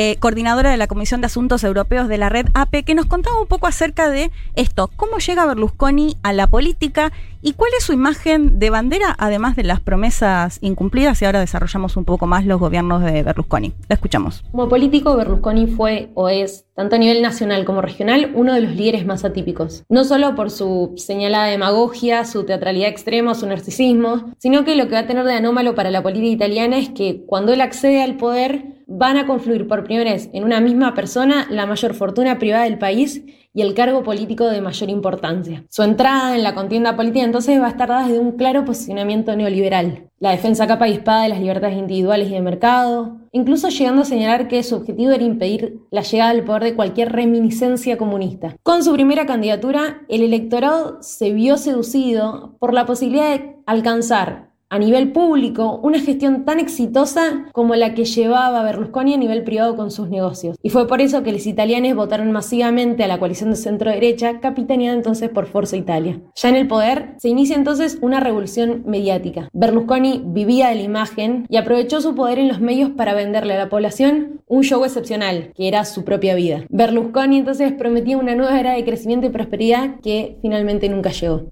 Eh, 0.00 0.16
coordinadora 0.20 0.70
de 0.70 0.76
la 0.76 0.86
Comisión 0.86 1.20
de 1.20 1.26
Asuntos 1.26 1.64
Europeos 1.64 2.06
de 2.06 2.18
la 2.18 2.28
red 2.28 2.46
AP, 2.54 2.84
que 2.84 2.94
nos 2.94 3.06
contaba 3.06 3.40
un 3.40 3.48
poco 3.48 3.66
acerca 3.66 4.08
de 4.08 4.30
esto, 4.54 4.92
cómo 4.94 5.18
llega 5.18 5.44
Berlusconi 5.44 6.16
a 6.22 6.32
la 6.32 6.46
política 6.46 7.10
y 7.42 7.54
cuál 7.54 7.72
es 7.76 7.82
su 7.82 7.92
imagen 7.92 8.60
de 8.60 8.70
bandera, 8.70 9.16
además 9.18 9.56
de 9.56 9.64
las 9.64 9.80
promesas 9.80 10.58
incumplidas, 10.60 11.20
y 11.20 11.24
ahora 11.24 11.40
desarrollamos 11.40 11.96
un 11.96 12.04
poco 12.04 12.28
más 12.28 12.46
los 12.46 12.60
gobiernos 12.60 13.02
de 13.02 13.24
Berlusconi. 13.24 13.74
La 13.88 13.94
escuchamos. 13.94 14.44
Como 14.52 14.68
político, 14.68 15.16
Berlusconi 15.16 15.66
fue 15.66 16.10
o 16.14 16.28
es, 16.28 16.66
tanto 16.76 16.94
a 16.94 16.98
nivel 17.00 17.20
nacional 17.20 17.64
como 17.64 17.82
regional, 17.82 18.30
uno 18.34 18.54
de 18.54 18.60
los 18.60 18.76
líderes 18.76 19.04
más 19.04 19.24
atípicos. 19.24 19.82
No 19.88 20.04
solo 20.04 20.36
por 20.36 20.52
su 20.52 20.94
señalada 20.96 21.46
demagogia, 21.46 22.24
su 22.24 22.44
teatralidad 22.44 22.88
extrema, 22.88 23.34
su 23.34 23.48
narcisismo, 23.48 24.32
sino 24.38 24.64
que 24.64 24.76
lo 24.76 24.86
que 24.86 24.94
va 24.94 25.00
a 25.00 25.06
tener 25.08 25.24
de 25.24 25.34
anómalo 25.34 25.74
para 25.74 25.90
la 25.90 26.04
política 26.04 26.34
italiana 26.34 26.78
es 26.78 26.88
que 26.90 27.24
cuando 27.26 27.52
él 27.52 27.60
accede 27.60 28.00
al 28.00 28.16
poder, 28.16 28.77
van 28.98 29.16
a 29.16 29.26
confluir 29.26 29.68
por 29.68 29.84
primera 29.84 30.12
vez 30.12 30.28
en 30.32 30.42
una 30.42 30.60
misma 30.60 30.92
persona 30.92 31.46
la 31.50 31.66
mayor 31.66 31.94
fortuna 31.94 32.38
privada 32.38 32.64
del 32.64 32.78
país 32.78 33.22
y 33.54 33.62
el 33.62 33.74
cargo 33.74 34.02
político 34.02 34.46
de 34.46 34.60
mayor 34.60 34.90
importancia. 34.90 35.64
Su 35.68 35.82
entrada 35.82 36.36
en 36.36 36.42
la 36.42 36.54
contienda 36.54 36.96
política 36.96 37.24
entonces 37.24 37.60
va 37.60 37.66
a 37.66 37.70
estar 37.70 37.88
dada 37.88 38.06
desde 38.06 38.18
un 38.18 38.32
claro 38.32 38.64
posicionamiento 38.64 39.34
neoliberal, 39.36 40.10
la 40.18 40.32
defensa 40.32 40.66
capa 40.66 40.88
y 40.88 40.94
espada 40.94 41.22
de 41.22 41.28
las 41.28 41.40
libertades 41.40 41.78
individuales 41.78 42.28
y 42.28 42.32
de 42.32 42.40
mercado, 42.40 43.18
incluso 43.30 43.68
llegando 43.68 44.02
a 44.02 44.04
señalar 44.04 44.48
que 44.48 44.62
su 44.64 44.74
objetivo 44.74 45.12
era 45.12 45.24
impedir 45.24 45.78
la 45.90 46.02
llegada 46.02 46.30
al 46.30 46.44
poder 46.44 46.64
de 46.64 46.74
cualquier 46.74 47.12
reminiscencia 47.12 47.96
comunista. 47.96 48.56
Con 48.64 48.82
su 48.82 48.92
primera 48.92 49.26
candidatura, 49.26 50.02
el 50.08 50.22
electorado 50.22 50.98
se 51.02 51.32
vio 51.32 51.56
seducido 51.56 52.56
por 52.58 52.74
la 52.74 52.84
posibilidad 52.84 53.38
de 53.38 53.56
alcanzar 53.66 54.47
a 54.70 54.78
nivel 54.78 55.12
público 55.12 55.80
una 55.82 55.98
gestión 55.98 56.44
tan 56.44 56.60
exitosa 56.60 57.46
como 57.52 57.74
la 57.74 57.94
que 57.94 58.04
llevaba 58.04 58.62
Berlusconi 58.62 59.14
a 59.14 59.18
nivel 59.18 59.44
privado 59.44 59.76
con 59.76 59.90
sus 59.90 60.08
negocios. 60.08 60.56
Y 60.62 60.70
fue 60.70 60.86
por 60.86 61.00
eso 61.00 61.22
que 61.22 61.32
los 61.32 61.46
italianos 61.46 61.94
votaron 61.94 62.32
masivamente 62.32 63.04
a 63.04 63.08
la 63.08 63.18
coalición 63.18 63.50
de 63.50 63.56
centro-derecha, 63.56 64.40
capitaneada 64.40 64.96
entonces 64.96 65.30
por 65.30 65.46
Forza 65.46 65.76
Italia. 65.76 66.20
Ya 66.34 66.48
en 66.48 66.56
el 66.56 66.68
poder, 66.68 67.14
se 67.18 67.28
inicia 67.28 67.56
entonces 67.56 67.98
una 68.02 68.20
revolución 68.20 68.82
mediática. 68.86 69.48
Berlusconi 69.52 70.22
vivía 70.24 70.68
de 70.68 70.76
la 70.76 70.82
imagen 70.82 71.46
y 71.48 71.56
aprovechó 71.56 72.00
su 72.00 72.14
poder 72.14 72.38
en 72.38 72.48
los 72.48 72.60
medios 72.60 72.90
para 72.90 73.14
venderle 73.14 73.54
a 73.54 73.58
la 73.58 73.68
población 73.68 74.42
un 74.46 74.62
show 74.62 74.84
excepcional, 74.84 75.52
que 75.54 75.68
era 75.68 75.84
su 75.84 76.04
propia 76.04 76.34
vida. 76.34 76.64
Berlusconi 76.68 77.38
entonces 77.38 77.72
prometía 77.72 78.18
una 78.18 78.34
nueva 78.34 78.58
era 78.58 78.72
de 78.72 78.84
crecimiento 78.84 79.26
y 79.26 79.30
prosperidad 79.30 80.00
que 80.00 80.38
finalmente 80.42 80.88
nunca 80.88 81.10
llegó 81.10 81.50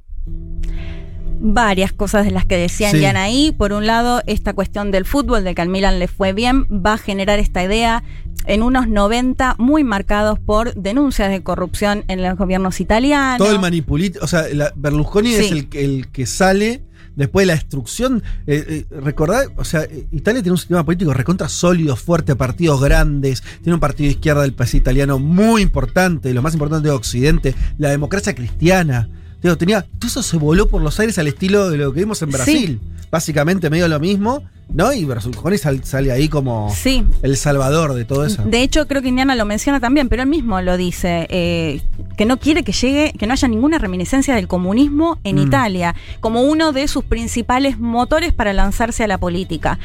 varias 1.55 1.93
cosas 1.93 2.25
de 2.25 2.31
las 2.31 2.45
que 2.47 2.57
decían 2.57 2.93
Sí. 2.93 2.99
Diana 2.99 3.23
ahí. 3.25 3.53
Por 3.57 3.73
un 3.73 3.87
lado, 3.87 4.23
esta 4.27 4.53
cuestión 4.53 4.91
del 4.91 5.05
fútbol, 5.05 5.45
de 5.45 5.55
que 5.55 5.63
al 5.63 5.69
Milan 5.69 5.99
le 5.99 6.09
fue 6.09 6.33
bien, 6.33 6.65
va 6.65 6.95
a 6.95 6.99
generar 6.99 7.39
esta 7.39 7.63
idea 7.65 8.03
en 8.47 8.63
unos 8.63 8.89
90 8.89 9.57
muy 9.59 9.83
marcados 9.85 10.39
por 10.39 10.75
denuncias 10.75 11.31
de 11.31 11.43
corrupción 11.43 12.05
en 12.09 12.23
los 12.23 12.37
gobiernos 12.37 12.81
italianos. 12.81 13.39
Todo 13.39 13.53
el 13.53 13.61
manipulito. 13.61 14.21
O 14.23 14.27
sea, 14.27 14.45
la- 14.53 14.73
Berlusconi 14.77 15.35
es 15.35 15.51
el, 15.53 15.69
que- 15.69 15.85
el 15.85 16.09
que 16.09 16.27
sale 16.27 16.83
después 17.17 17.43
de 17.43 17.47
la 17.47 17.55
destrucción. 17.55 18.23
Eh, 18.47 18.85
eh, 18.91 18.95
recordad, 19.01 19.47
o 19.57 19.65
sea, 19.65 19.87
Italia 20.13 20.43
tiene 20.43 20.53
un 20.53 20.59
sistema 20.59 20.85
político 20.85 21.15
recontra 21.15 21.49
sólido, 21.49 21.97
fuerte, 21.97 22.37
partidos 22.37 22.81
grandes. 22.81 23.43
Tiene 23.63 23.75
un 23.75 23.81
partido 23.81 24.07
de 24.09 24.13
izquierda 24.13 24.43
del 24.43 24.53
país 24.53 24.75
italiano 24.75 25.19
muy 25.19 25.63
importante, 25.63 26.33
lo 26.35 26.43
más 26.43 26.53
importante 26.53 26.89
de 26.89 26.95
Occidente, 26.95 27.55
la 27.79 27.89
democracia 27.89 28.35
cristiana. 28.35 29.09
Digo, 29.47 29.57
tenía, 29.59 29.83
todo 29.83 30.09
eso 30.09 30.23
se 30.23 30.37
voló 30.37 30.69
por 30.69 30.83
los 30.83 30.99
aires 31.01 31.19
al 31.19 31.29
estilo 31.29 31.71
de 31.71 31.77
lo 31.79 31.93
que 31.93 32.01
vimos 32.01 32.21
en 32.23 32.31
Brasil. 32.31 32.81
Básicamente 33.11 33.71
medio 33.71 33.87
lo 33.87 34.01
mismo, 34.01 34.43
¿no? 34.69 34.93
Y 34.93 35.05
Berlusconi 35.05 35.57
sal- 35.59 35.85
sale 35.85 36.11
ahí 36.11 36.29
como 36.29 36.75
Sí. 36.75 37.05
el 37.23 37.37
salvador 37.37 37.95
de 37.95 38.05
todo 38.05 38.27
eso. 38.27 38.43
De 38.45 38.63
hecho, 38.63 38.89
creo 38.89 39.01
que 39.01 39.09
Indiana 39.09 39.37
lo 39.37 39.45
menciona 39.45 39.79
también, 39.79 40.09
pero 40.09 40.23
él 40.25 40.29
mismo 40.29 40.61
lo 40.61 40.77
dice, 40.77 41.29
eh, 41.31 41.81
que 42.17 42.25
no 42.25 42.39
quiere 42.39 42.65
que 42.65 42.73
llegue, 42.73 43.13
que 43.17 43.29
no 43.29 43.35
haya 43.35 43.47
ninguna 43.47 43.79
reminiscencia 43.79 44.35
del 44.35 44.49
comunismo 44.49 45.21
en 45.23 45.37
Mm. 45.37 45.47
Italia, 45.47 45.95
como 46.21 46.43
uno 46.43 46.73
de 46.73 46.89
sus 46.89 47.05
principales 47.05 47.79
motores 47.79 48.33
para 48.33 48.53
lanzarse 48.53 49.05
a 49.05 49.07
la 49.07 49.19
política. 49.19 49.79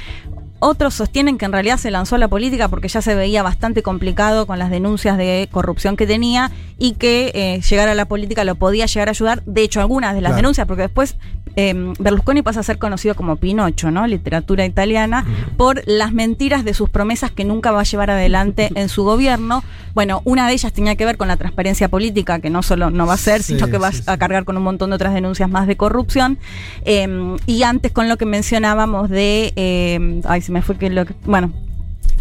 Otros 0.64 0.94
sostienen 0.94 1.40
que 1.40 1.46
en 1.46 1.54
realidad 1.54 1.78
se 1.78 1.90
lanzó 1.90 2.16
a 2.16 2.20
la 2.20 2.28
política 2.28 2.68
porque 2.68 2.88
ya 2.88 3.02
se 3.02 3.16
veía 3.16 3.42
bastante 3.42 3.82
complicado 3.82 4.46
con 4.46 4.60
las 4.60 4.70
denuncias 4.70 5.18
de 5.18 5.50
corrupción 5.52 5.98
que 5.98 6.06
tenía 6.06 6.52
y 6.78 6.94
que 6.94 7.32
eh, 7.34 7.62
llegar 7.68 7.90
a 7.90 7.96
la 7.96 8.06
política 8.06 8.44
lo 8.44 8.54
podía 8.54 8.86
llegar 8.86 9.08
a 9.08 9.12
ayudar. 9.12 9.42
De 9.46 9.64
hecho, 9.64 9.80
algunas 9.82 10.14
de 10.14 10.22
las 10.22 10.30
Claro. 10.30 10.36
denuncias, 10.44 10.68
porque 10.68 10.84
después 10.84 11.16
eh, 11.56 11.94
Berlusconi 12.00 12.42
pasa 12.42 12.62
a 12.62 12.64
ser 12.64 12.78
conocido 12.78 13.16
como 13.16 13.36
Pinocho, 13.36 13.92
¿no? 13.92 14.06
Literatura 14.08 14.66
italiana, 14.66 15.26
por 15.58 15.82
las 15.86 16.14
mentiras 16.14 16.64
de 16.66 16.74
sus 16.74 16.90
promesas 16.90 17.32
que 17.32 17.44
nunca 17.46 17.72
va 17.72 17.82
a 17.82 17.84
llevar 17.84 18.10
adelante 18.12 18.70
en 18.76 18.90
su 18.90 19.04
gobierno. 19.04 19.64
Bueno, 19.94 20.22
una 20.26 20.48
de 20.48 20.54
ellas 20.54 20.72
tenía 20.74 20.96
que 20.96 21.06
ver 21.06 21.18
con 21.18 21.28
la 21.28 21.38
transparencia 21.38 21.90
política, 21.90 22.40
que 22.40 22.50
no 22.50 22.64
solo 22.64 22.90
no 22.92 23.06
va 23.06 23.14
a 23.16 23.18
ser, 23.18 23.44
Sí, 23.44 23.56
sino 23.56 23.68
que 23.68 23.78
va 23.78 23.92
sí. 23.92 24.04
a 24.08 24.18
cargar 24.18 24.46
con 24.46 24.56
un 24.58 24.64
montón 24.64 24.90
de 24.92 24.96
otras 24.96 25.14
denuncias 25.14 25.50
más 25.50 25.68
de 25.68 25.76
corrupción. 25.78 26.38
Eh, 26.86 27.36
y 27.46 27.64
antes 27.64 27.92
con 27.92 28.08
lo 28.10 28.18
que 28.18 28.26
mencionábamos 28.26 29.10
de. 29.10 29.54
eh, 29.56 30.22
ay, 30.26 30.42
se 30.42 30.52
me 30.52 30.62
fue 30.62 30.78
que 30.78 30.90
lo 30.90 31.06
que. 31.06 31.14
Bueno. 31.26 31.52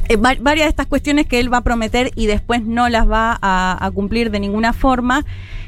eh, 0.08 0.16
va- 0.16 0.34
varias 0.40 0.66
de 0.66 0.70
estas 0.70 0.86
cuestiones 0.86 1.26
que 1.26 1.38
él 1.38 1.52
va 1.52 1.58
a 1.58 1.60
prometer 1.62 2.10
y 2.16 2.26
después 2.26 2.64
no 2.64 2.88
las 2.88 3.08
va 3.08 3.38
a, 3.40 3.78
a 3.84 3.90
cumplir 3.92 4.30
de 4.32 4.40
ninguna 4.40 4.72
forma 4.72 5.24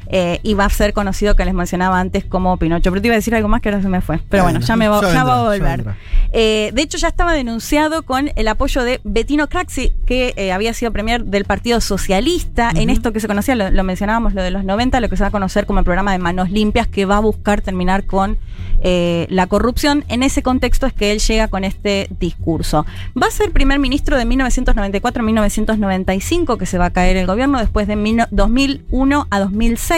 eh, 0.07 0.39
y 0.43 0.53
va 0.53 0.65
a 0.65 0.69
ser 0.69 0.93
conocido 0.93 1.35
que 1.35 1.45
les 1.45 1.53
mencionaba 1.53 1.99
antes 1.99 2.25
como 2.25 2.57
Pinocho. 2.57 2.91
Pero 2.91 3.01
te 3.01 3.07
iba 3.07 3.15
a 3.15 3.17
decir 3.17 3.35
algo 3.35 3.47
más 3.47 3.61
que 3.61 3.69
ahora 3.69 3.81
se 3.81 3.89
me 3.89 4.01
fue. 4.01 4.19
Pero 4.29 4.43
bueno, 4.43 4.59
ya 4.59 4.75
me 4.75 4.87
va, 4.87 5.01
ya 5.13 5.23
va 5.23 5.39
a 5.39 5.43
volver. 5.43 5.85
Eh, 6.31 6.71
de 6.73 6.81
hecho, 6.81 6.97
ya 6.97 7.07
estaba 7.07 7.33
denunciado 7.33 8.03
con 8.03 8.31
el 8.35 8.47
apoyo 8.47 8.83
de 8.83 8.99
Bettino 9.03 9.47
Craxi, 9.49 9.91
que 10.05 10.33
eh, 10.35 10.51
había 10.51 10.73
sido 10.73 10.91
premier 10.91 11.23
del 11.25 11.45
Partido 11.45 11.79
Socialista. 11.81 12.71
En 12.75 12.89
esto 12.89 13.13
que 13.13 13.19
se 13.19 13.27
conocía, 13.27 13.55
lo, 13.55 13.69
lo 13.71 13.83
mencionábamos, 13.83 14.33
lo 14.33 14.41
de 14.43 14.51
los 14.51 14.63
90, 14.63 14.99
lo 14.99 15.09
que 15.09 15.17
se 15.17 15.23
va 15.23 15.27
a 15.27 15.31
conocer 15.31 15.65
como 15.65 15.79
el 15.79 15.85
programa 15.85 16.11
de 16.11 16.17
Manos 16.19 16.49
Limpias, 16.49 16.87
que 16.87 17.05
va 17.05 17.17
a 17.17 17.19
buscar 17.19 17.61
terminar 17.61 18.05
con 18.05 18.37
eh, 18.81 19.27
la 19.29 19.47
corrupción. 19.47 20.03
En 20.07 20.23
ese 20.23 20.41
contexto 20.43 20.85
es 20.87 20.93
que 20.93 21.11
él 21.11 21.19
llega 21.19 21.47
con 21.47 21.63
este 21.63 22.07
discurso. 22.19 22.85
Va 23.21 23.27
a 23.27 23.31
ser 23.31 23.51
primer 23.51 23.79
ministro 23.79 24.17
de 24.17 24.25
1994 24.25 25.21
a 25.21 25.25
1995, 25.25 26.57
que 26.57 26.65
se 26.65 26.77
va 26.77 26.85
a 26.85 26.89
caer 26.89 27.17
el 27.17 27.27
gobierno, 27.27 27.59
después 27.59 27.87
de 27.87 27.95
mil- 27.95 28.25
2001 28.31 29.27
a 29.29 29.39
2006 29.39 29.92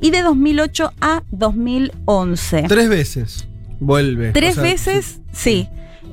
y 0.00 0.10
de 0.10 0.22
2008 0.22 0.92
a 1.00 1.22
2011. 1.30 2.64
Tres 2.68 2.88
veces 2.88 3.48
vuelve. 3.80 4.32
Tres 4.32 4.52
O 4.52 4.54
sea, 4.54 4.62
veces, 4.62 5.20
sí. 5.32 5.68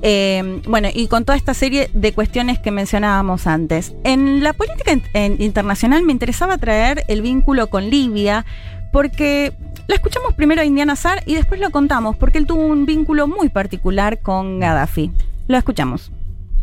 Eh, 0.05 0.61
bueno, 0.67 0.89
y 0.93 1.07
con 1.07 1.23
toda 1.23 1.37
esta 1.37 1.53
serie 1.53 1.89
de 1.93 2.11
cuestiones 2.11 2.59
que 2.59 2.71
mencionábamos 2.71 3.47
antes. 3.47 3.93
En 4.03 4.43
la 4.43 4.51
política 4.53 4.91
in- 4.91 5.03
en- 5.13 5.41
internacional 5.41 6.03
me 6.03 6.11
interesaba 6.11 6.57
traer 6.57 7.05
el 7.07 7.21
vínculo 7.21 7.67
con 7.69 7.89
Libia, 7.89 8.45
porque 8.91 9.53
la 9.87 9.95
escuchamos 9.95 10.33
primero 10.33 10.61
a 10.61 10.65
Indiana 10.65 10.95
Sar 10.97 11.23
y 11.25 11.35
después 11.35 11.59
lo 11.61 11.69
contamos, 11.71 12.17
porque 12.17 12.37
él 12.37 12.45
tuvo 12.45 12.65
un 12.65 12.85
vínculo 12.85 13.27
muy 13.27 13.47
particular 13.49 14.19
con 14.21 14.59
Gaddafi. 14.59 15.09
Lo 15.47 15.57
escuchamos. 15.57 16.11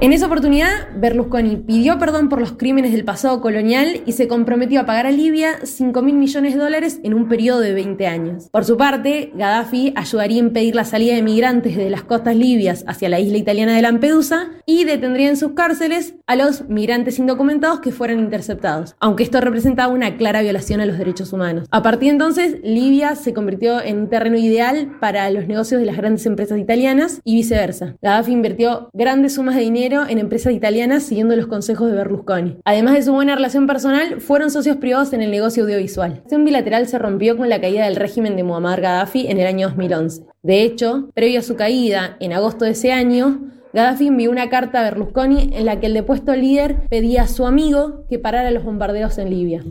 En 0.02 0.14
esa 0.14 0.28
oportunidad, 0.28 0.88
Berlusconi 0.96 1.56
pidió 1.56 1.98
perdón 1.98 2.30
por 2.30 2.40
los 2.40 2.52
crímenes 2.52 2.92
del 2.92 3.04
pasado 3.04 3.42
colonial 3.42 4.00
y 4.06 4.12
se 4.12 4.28
comprometió 4.28 4.80
a 4.80 4.86
pagar 4.86 5.04
a 5.04 5.10
Libia 5.10 5.58
5 5.62 6.00
mil 6.00 6.14
millones 6.14 6.54
de 6.54 6.58
dólares 6.58 7.00
en 7.02 7.12
un 7.12 7.28
periodo 7.28 7.60
de 7.60 7.74
20 7.74 8.06
años. 8.06 8.48
Por 8.50 8.64
su 8.64 8.78
parte, 8.78 9.30
Gaddafi 9.34 9.92
ayudaría 9.94 10.38
a 10.38 10.46
impedir 10.46 10.74
la 10.74 10.86
salida 10.86 11.14
de 11.16 11.20
migrantes 11.20 11.76
de 11.76 11.90
las 11.90 12.02
costas 12.02 12.34
libias 12.34 12.82
hacia 12.86 13.10
la 13.10 13.20
isla 13.20 13.36
italiana 13.36 13.76
de 13.76 13.82
Lampedusa 13.82 14.48
y 14.64 14.84
detendría 14.84 15.28
en 15.28 15.36
sus 15.36 15.52
cárceles 15.52 16.14
a 16.26 16.34
los 16.34 16.66
migrantes 16.70 17.18
indocumentados 17.18 17.80
que 17.80 17.92
fueran 17.92 18.20
interceptados, 18.20 18.96
aunque 19.00 19.24
esto 19.24 19.38
representaba 19.42 19.92
una 19.92 20.16
clara 20.16 20.40
violación 20.40 20.80
a 20.80 20.86
los 20.86 20.96
derechos 20.96 21.34
humanos. 21.34 21.68
A 21.70 21.82
partir 21.82 22.06
de 22.06 22.12
entonces, 22.12 22.56
Libia 22.62 23.16
se 23.16 23.34
convirtió 23.34 23.82
en 23.82 23.98
un 23.98 24.08
terreno 24.08 24.38
ideal 24.38 24.96
para 24.98 25.28
los 25.28 25.46
negocios 25.46 25.78
de 25.78 25.86
las 25.86 25.98
grandes 25.98 26.24
empresas 26.24 26.58
italianas 26.58 27.20
y 27.22 27.34
viceversa. 27.34 27.96
Gaddafi 28.00 28.32
invirtió 28.32 28.88
grandes 28.94 29.34
sumas 29.34 29.56
de 29.56 29.60
dinero 29.60 29.89
en 29.90 30.18
empresas 30.18 30.52
italianas 30.52 31.02
siguiendo 31.02 31.34
los 31.34 31.46
consejos 31.46 31.90
de 31.90 31.96
Berlusconi. 31.96 32.58
Además 32.64 32.94
de 32.94 33.02
su 33.02 33.12
buena 33.12 33.34
relación 33.34 33.66
personal, 33.66 34.20
fueron 34.20 34.50
socios 34.50 34.76
privados 34.76 35.12
en 35.12 35.22
el 35.22 35.30
negocio 35.30 35.64
audiovisual. 35.64 36.10
La 36.10 36.16
relación 36.16 36.44
bilateral 36.44 36.86
se 36.86 36.98
rompió 36.98 37.36
con 37.36 37.48
la 37.48 37.60
caída 37.60 37.84
del 37.84 37.96
régimen 37.96 38.36
de 38.36 38.44
Muammar 38.44 38.80
Gaddafi 38.80 39.26
en 39.26 39.38
el 39.38 39.46
año 39.46 39.68
2011. 39.68 40.22
De 40.42 40.62
hecho, 40.62 41.10
previo 41.14 41.40
a 41.40 41.42
su 41.42 41.56
caída, 41.56 42.16
en 42.20 42.32
agosto 42.32 42.64
de 42.64 42.72
ese 42.72 42.92
año, 42.92 43.40
Gaddafi 43.72 44.06
envió 44.06 44.30
una 44.30 44.48
carta 44.48 44.80
a 44.80 44.84
Berlusconi 44.84 45.50
en 45.52 45.66
la 45.66 45.80
que 45.80 45.86
el 45.86 45.94
depuesto 45.94 46.34
líder 46.34 46.82
pedía 46.88 47.22
a 47.22 47.28
su 47.28 47.46
amigo 47.46 48.04
que 48.08 48.18
parara 48.18 48.50
los 48.50 48.64
bombardeos 48.64 49.18
en 49.18 49.30
Libia. 49.30 49.64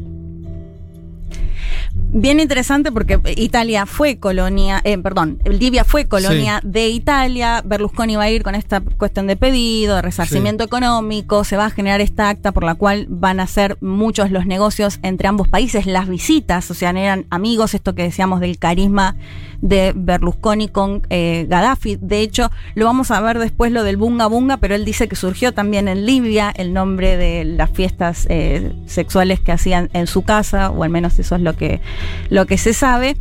Bien 2.12 2.39
interesante 2.39 2.92
porque 2.92 3.20
Italia 3.38 3.86
fue 3.86 4.18
colonia, 4.18 4.82
eh, 4.84 4.98
perdón, 4.98 5.39
Libia 5.46 5.84
fue 5.84 6.08
colonia 6.08 6.60
de 6.63 6.89
Italia. 6.89 7.62
Berlusconi 7.63 8.16
va 8.16 8.24
a 8.24 8.30
ir 8.32 8.42
con 8.42 8.56
esta 8.56 8.82
cuestión 8.82 9.28
de 9.28 9.36
pedido, 9.36 9.95
de 9.95 10.02
resarcimiento 10.02 10.63
económico. 10.63 11.43
Se 11.43 11.56
va 11.56 11.65
a 11.65 11.69
generar 11.69 12.02
esta 12.02 12.30
acta 12.30 12.52
por 12.52 12.63
la 12.63 12.74
cual 12.74 13.06
van 13.10 13.39
a 13.39 13.45
ser 13.45 13.78
muchos 13.80 14.32
los 14.32 14.48
negocios 14.48 14.98
entre 15.04 15.28
ambos 15.28 15.48
países, 15.48 15.86
las 15.86 16.10
visitas, 16.10 16.72
o 16.72 16.74
sea, 16.74 16.89
eran 16.89 17.28
amigos, 17.30 17.76
esto 17.76 17.93
que 17.93 18.02
decíamos 18.02 18.39
del 18.39 18.58
carisma 18.58 19.15
de 19.62 19.93
Berlusconi 19.95 20.67
con 20.67 21.04
eh, 21.10 21.45
Gaddafi. 21.48 21.98
De 22.02 22.22
hecho, 22.22 22.50
lo 22.76 22.86
vamos 22.86 23.12
a 23.12 23.22
ver 23.22 23.39
después 23.39 23.72
lo 23.72 23.84
del 23.84 23.98
Bunga 23.98 24.28
Bunga, 24.28 24.58
pero 24.58 24.76
él 24.76 24.86
dice 24.86 25.08
que 25.08 25.15
surgió 25.15 25.54
también 25.54 25.88
en 25.88 26.06
Libia 26.06 26.52
el 26.56 26.74
nombre 26.74 27.17
de 27.17 27.45
las 27.45 27.69
fiestas 27.69 28.26
eh, 28.30 28.74
sexuales 28.86 29.39
que 29.39 29.52
hacían 29.52 29.89
en 29.93 30.08
su 30.08 30.24
casa, 30.24 30.69
o 30.72 30.84
al 30.84 30.89
menos 30.89 31.19
eso 31.19 31.36
es 31.36 31.41
lo 31.41 31.56
que, 31.56 31.82
lo 32.29 32.45
que 32.45 32.57
se 32.57 32.73
sabe. 32.73 33.15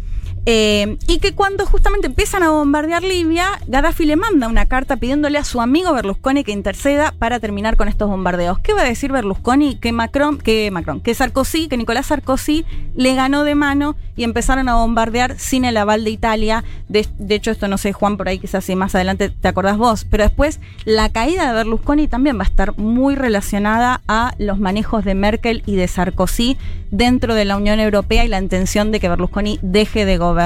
Eh, 0.50 0.96
y 1.06 1.18
que 1.18 1.34
cuando 1.34 1.66
justamente 1.66 2.06
empiezan 2.06 2.42
a 2.42 2.48
bombardear 2.48 3.02
Libia, 3.02 3.60
Gaddafi 3.66 4.06
le 4.06 4.16
manda 4.16 4.48
una 4.48 4.64
carta 4.64 4.96
pidiéndole 4.96 5.36
a 5.36 5.44
su 5.44 5.60
amigo 5.60 5.92
Berlusconi 5.92 6.42
que 6.42 6.52
interceda 6.52 7.12
para 7.18 7.38
terminar 7.38 7.76
con 7.76 7.86
estos 7.86 8.08
bombardeos. 8.08 8.58
¿Qué 8.60 8.72
va 8.72 8.80
a 8.80 8.84
decir 8.84 9.12
Berlusconi? 9.12 9.76
Que 9.76 9.92
Macron, 9.92 10.38
que 10.38 10.70
Macron, 10.70 11.02
que 11.02 11.12
Sarkozy, 11.12 11.68
que 11.68 11.76
Nicolás 11.76 12.06
Sarkozy 12.06 12.64
le 12.94 13.14
ganó 13.14 13.44
de 13.44 13.56
mano 13.56 13.94
y 14.16 14.24
empezaron 14.24 14.70
a 14.70 14.76
bombardear 14.76 15.38
sin 15.38 15.66
el 15.66 15.76
aval 15.76 16.02
de 16.02 16.12
Italia. 16.12 16.64
De, 16.88 17.06
de 17.18 17.34
hecho, 17.34 17.50
esto 17.50 17.68
no 17.68 17.76
sé, 17.76 17.92
Juan, 17.92 18.16
por 18.16 18.28
ahí 18.28 18.38
quizás 18.38 18.64
si 18.64 18.74
más 18.74 18.94
adelante 18.94 19.28
te 19.28 19.48
acordás 19.48 19.76
vos. 19.76 20.06
Pero 20.10 20.24
después, 20.24 20.60
la 20.86 21.10
caída 21.10 21.46
de 21.46 21.52
Berlusconi 21.52 22.08
también 22.08 22.38
va 22.38 22.44
a 22.44 22.46
estar 22.46 22.74
muy 22.78 23.16
relacionada 23.16 24.00
a 24.08 24.32
los 24.38 24.58
manejos 24.58 25.04
de 25.04 25.14
Merkel 25.14 25.62
y 25.66 25.76
de 25.76 25.88
Sarkozy 25.88 26.56
dentro 26.90 27.34
de 27.34 27.44
la 27.44 27.58
Unión 27.58 27.80
Europea 27.80 28.24
y 28.24 28.28
la 28.28 28.40
intención 28.40 28.92
de 28.92 28.98
que 28.98 29.10
Berlusconi 29.10 29.58
deje 29.60 30.06
de 30.06 30.16
gobernar. 30.16 30.37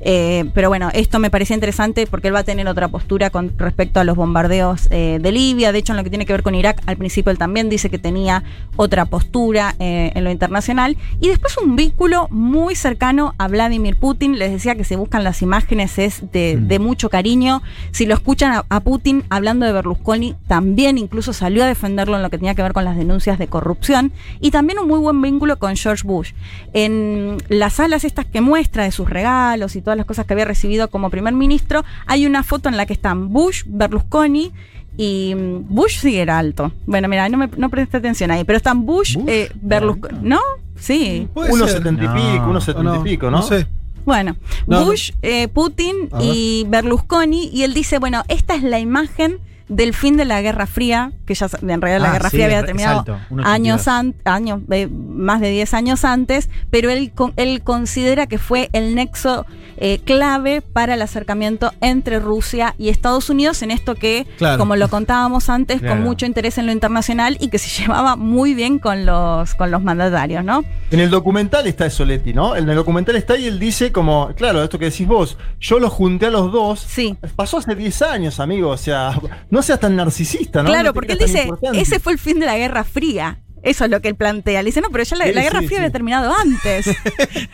Eh, 0.00 0.44
pero 0.54 0.68
bueno, 0.68 0.90
esto 0.94 1.18
me 1.18 1.30
parecía 1.30 1.54
interesante 1.54 2.06
porque 2.06 2.28
él 2.28 2.34
va 2.34 2.40
a 2.40 2.44
tener 2.44 2.68
otra 2.68 2.88
postura 2.88 3.30
con 3.30 3.56
respecto 3.58 4.00
a 4.00 4.04
los 4.04 4.16
bombardeos 4.16 4.88
eh, 4.90 5.18
de 5.20 5.32
Libia. 5.32 5.72
De 5.72 5.78
hecho, 5.78 5.92
en 5.92 5.98
lo 5.98 6.04
que 6.04 6.10
tiene 6.10 6.26
que 6.26 6.32
ver 6.32 6.42
con 6.42 6.54
Irak, 6.54 6.82
al 6.86 6.96
principio 6.96 7.30
él 7.30 7.38
también 7.38 7.68
dice 7.68 7.90
que 7.90 7.98
tenía 7.98 8.44
otra 8.76 9.06
postura 9.06 9.74
eh, 9.78 10.12
en 10.14 10.24
lo 10.24 10.30
internacional. 10.30 10.96
Y 11.20 11.28
después 11.28 11.56
un 11.58 11.76
vínculo 11.76 12.28
muy 12.30 12.74
cercano 12.74 13.34
a 13.38 13.48
Vladimir 13.48 13.96
Putin. 13.96 14.38
Les 14.38 14.52
decía 14.52 14.74
que 14.74 14.84
se 14.84 14.96
buscan 14.96 15.24
las 15.24 15.42
imágenes, 15.42 15.98
es 15.98 16.22
de, 16.32 16.56
de 16.56 16.78
mucho 16.78 17.10
cariño. 17.10 17.62
Si 17.90 18.06
lo 18.06 18.14
escuchan 18.14 18.52
a, 18.52 18.64
a 18.68 18.80
Putin 18.80 19.24
hablando 19.30 19.66
de 19.66 19.72
Berlusconi, 19.72 20.34
también 20.46 20.98
incluso 20.98 21.32
salió 21.32 21.64
a 21.64 21.66
defenderlo 21.66 22.16
en 22.16 22.22
lo 22.22 22.30
que 22.30 22.38
tenía 22.38 22.54
que 22.54 22.62
ver 22.62 22.72
con 22.72 22.84
las 22.84 22.96
denuncias 22.96 23.38
de 23.38 23.46
corrupción. 23.48 24.12
Y 24.40 24.50
también 24.50 24.78
un 24.78 24.88
muy 24.88 24.98
buen 24.98 25.20
vínculo 25.20 25.58
con 25.58 25.76
George 25.76 26.06
Bush. 26.06 26.32
En 26.72 27.38
las 27.48 27.74
salas 27.74 28.04
estas 28.04 28.26
que 28.26 28.40
muestra 28.40 28.84
de 28.84 28.92
sus 28.92 29.07
regalos 29.08 29.76
y 29.76 29.82
todas 29.82 29.96
las 29.96 30.06
cosas 30.06 30.26
que 30.26 30.32
había 30.34 30.44
recibido 30.44 30.88
como 30.88 31.10
primer 31.10 31.34
ministro, 31.34 31.84
hay 32.06 32.26
una 32.26 32.42
foto 32.42 32.68
en 32.68 32.76
la 32.76 32.86
que 32.86 32.92
están 32.92 33.32
Bush, 33.32 33.64
Berlusconi 33.66 34.52
y 34.96 35.34
mm, 35.34 35.66
Bush 35.68 35.98
sí 36.00 36.16
era 36.16 36.38
alto. 36.38 36.72
Bueno, 36.86 37.08
mira, 37.08 37.28
no, 37.28 37.38
me, 37.38 37.48
no 37.56 37.70
presté 37.70 37.98
atención 37.98 38.30
ahí, 38.30 38.44
pero 38.44 38.56
están 38.56 38.84
Bush, 38.84 39.16
Bush, 39.16 39.28
eh, 39.28 39.50
Berlusconi. 39.62 40.18
¿No? 40.22 40.40
Sí. 40.78 41.28
Unos. 41.34 41.70
70 41.70 42.04
y 42.04 42.08
pico, 42.08 42.50
unos 42.50 42.68
¿O 42.68 42.72
70 42.72 42.96
y 42.98 43.02
pico, 43.02 43.30
¿no? 43.30 43.38
No 43.38 43.42
sé. 43.42 43.66
Bueno, 44.04 44.36
No, 44.66 44.86
Bush, 44.86 45.12
eh, 45.20 45.48
Putin 45.48 46.08
y 46.20 46.64
Berlusconi, 46.68 47.50
y 47.52 47.64
él 47.64 47.74
dice, 47.74 47.98
bueno, 47.98 48.22
esta 48.28 48.54
es 48.54 48.62
la 48.62 48.78
imagen 48.78 49.38
del 49.68 49.92
fin 49.94 50.16
de 50.16 50.24
la 50.24 50.40
Guerra 50.42 50.66
Fría, 50.66 51.12
que 51.26 51.34
ya 51.34 51.46
en 51.60 51.80
realidad 51.80 52.00
la 52.00 52.08
Ah, 52.10 52.12
Guerra 52.12 52.30
sí, 52.30 52.36
Fría 52.36 52.46
había 52.46 52.64
terminado 52.64 52.98
alto, 53.00 53.18
1,82. 53.30 53.44
años 53.46 53.88
años, 54.24 54.60
eh, 54.70 54.88
más 54.88 55.40
de 55.40 55.50
10 55.50 55.74
años 55.74 56.04
antes, 56.04 56.48
pero 56.70 56.90
él, 56.90 57.12
él 57.36 57.62
considera 57.62 58.26
que 58.26 58.38
fue 58.38 58.70
el 58.72 58.94
nexo 58.94 59.44
eh, 59.80 60.00
clave 60.04 60.60
para 60.60 60.94
el 60.94 61.02
acercamiento 61.02 61.72
entre 61.80 62.18
Rusia 62.18 62.74
y 62.78 62.88
Estados 62.88 63.30
Unidos 63.30 63.62
en 63.62 63.70
esto 63.70 63.94
que, 63.94 64.26
Claro. 64.38 64.58
como 64.58 64.74
lo 64.74 64.88
contábamos 64.88 65.48
antes, 65.48 65.78
Claro. 65.80 65.94
con 65.96 66.04
mucho 66.04 66.26
interés 66.26 66.58
en 66.58 66.66
lo 66.66 66.72
internacional 66.72 67.36
y 67.40 67.48
que 67.48 67.58
se 67.58 67.68
llevaba 67.82 68.16
muy 68.16 68.54
bien 68.54 68.78
con 68.80 69.06
los, 69.06 69.54
con 69.54 69.70
los 69.70 69.82
mandatarios, 69.82 70.42
¿no? 70.44 70.64
En 70.90 70.98
el 71.00 71.10
documental 71.10 71.66
está 71.66 71.86
eso, 71.86 72.04
Leti, 72.04 72.32
¿no? 72.32 72.56
En 72.56 72.68
el 72.68 72.74
documental 72.74 73.14
está 73.16 73.36
y 73.36 73.46
él 73.46 73.58
dice 73.60 73.92
como, 73.92 74.30
claro, 74.34 74.62
esto 74.64 74.78
que 74.78 74.86
decís 74.86 75.06
vos, 75.06 75.38
yo 75.60 75.78
los 75.78 75.92
junté 75.92 76.26
a 76.26 76.30
los 76.30 76.50
dos. 76.50 76.80
Sí. 76.80 77.16
Pasó 77.36 77.58
hace 77.58 77.74
10 77.76 78.02
años, 78.02 78.40
amigo, 78.40 78.70
o 78.70 78.76
sea, 78.76 79.12
no 79.50 79.57
seas 79.62 79.80
tan 79.80 79.96
narcisista, 79.96 80.62
¿no? 80.62 80.68
Claro, 80.70 80.88
No 80.88 80.94
porque 80.94 81.12
él 81.12 81.18
dice, 81.18 81.42
importante. 81.42 81.80
ese 81.80 81.98
fue 82.00 82.12
el 82.12 82.18
fin 82.18 82.38
de 82.40 82.46
la 82.46 82.56
Guerra 82.56 82.84
Fría. 82.84 83.40
Eso 83.62 83.84
es 83.84 83.90
lo 83.90 84.00
que 84.00 84.08
él 84.08 84.14
plantea. 84.14 84.62
Le 84.62 84.66
dice, 84.66 84.80
no, 84.80 84.88
pero 84.90 85.02
ya 85.04 85.16
la, 85.16 85.24
Sí, 85.26 85.32
la 85.32 85.42
Guerra 85.42 85.60
sí, 85.60 85.66
Fría 85.66 85.78
sí. 85.78 85.82
había 85.84 85.92
terminado 85.92 86.32
antes. 86.34 86.86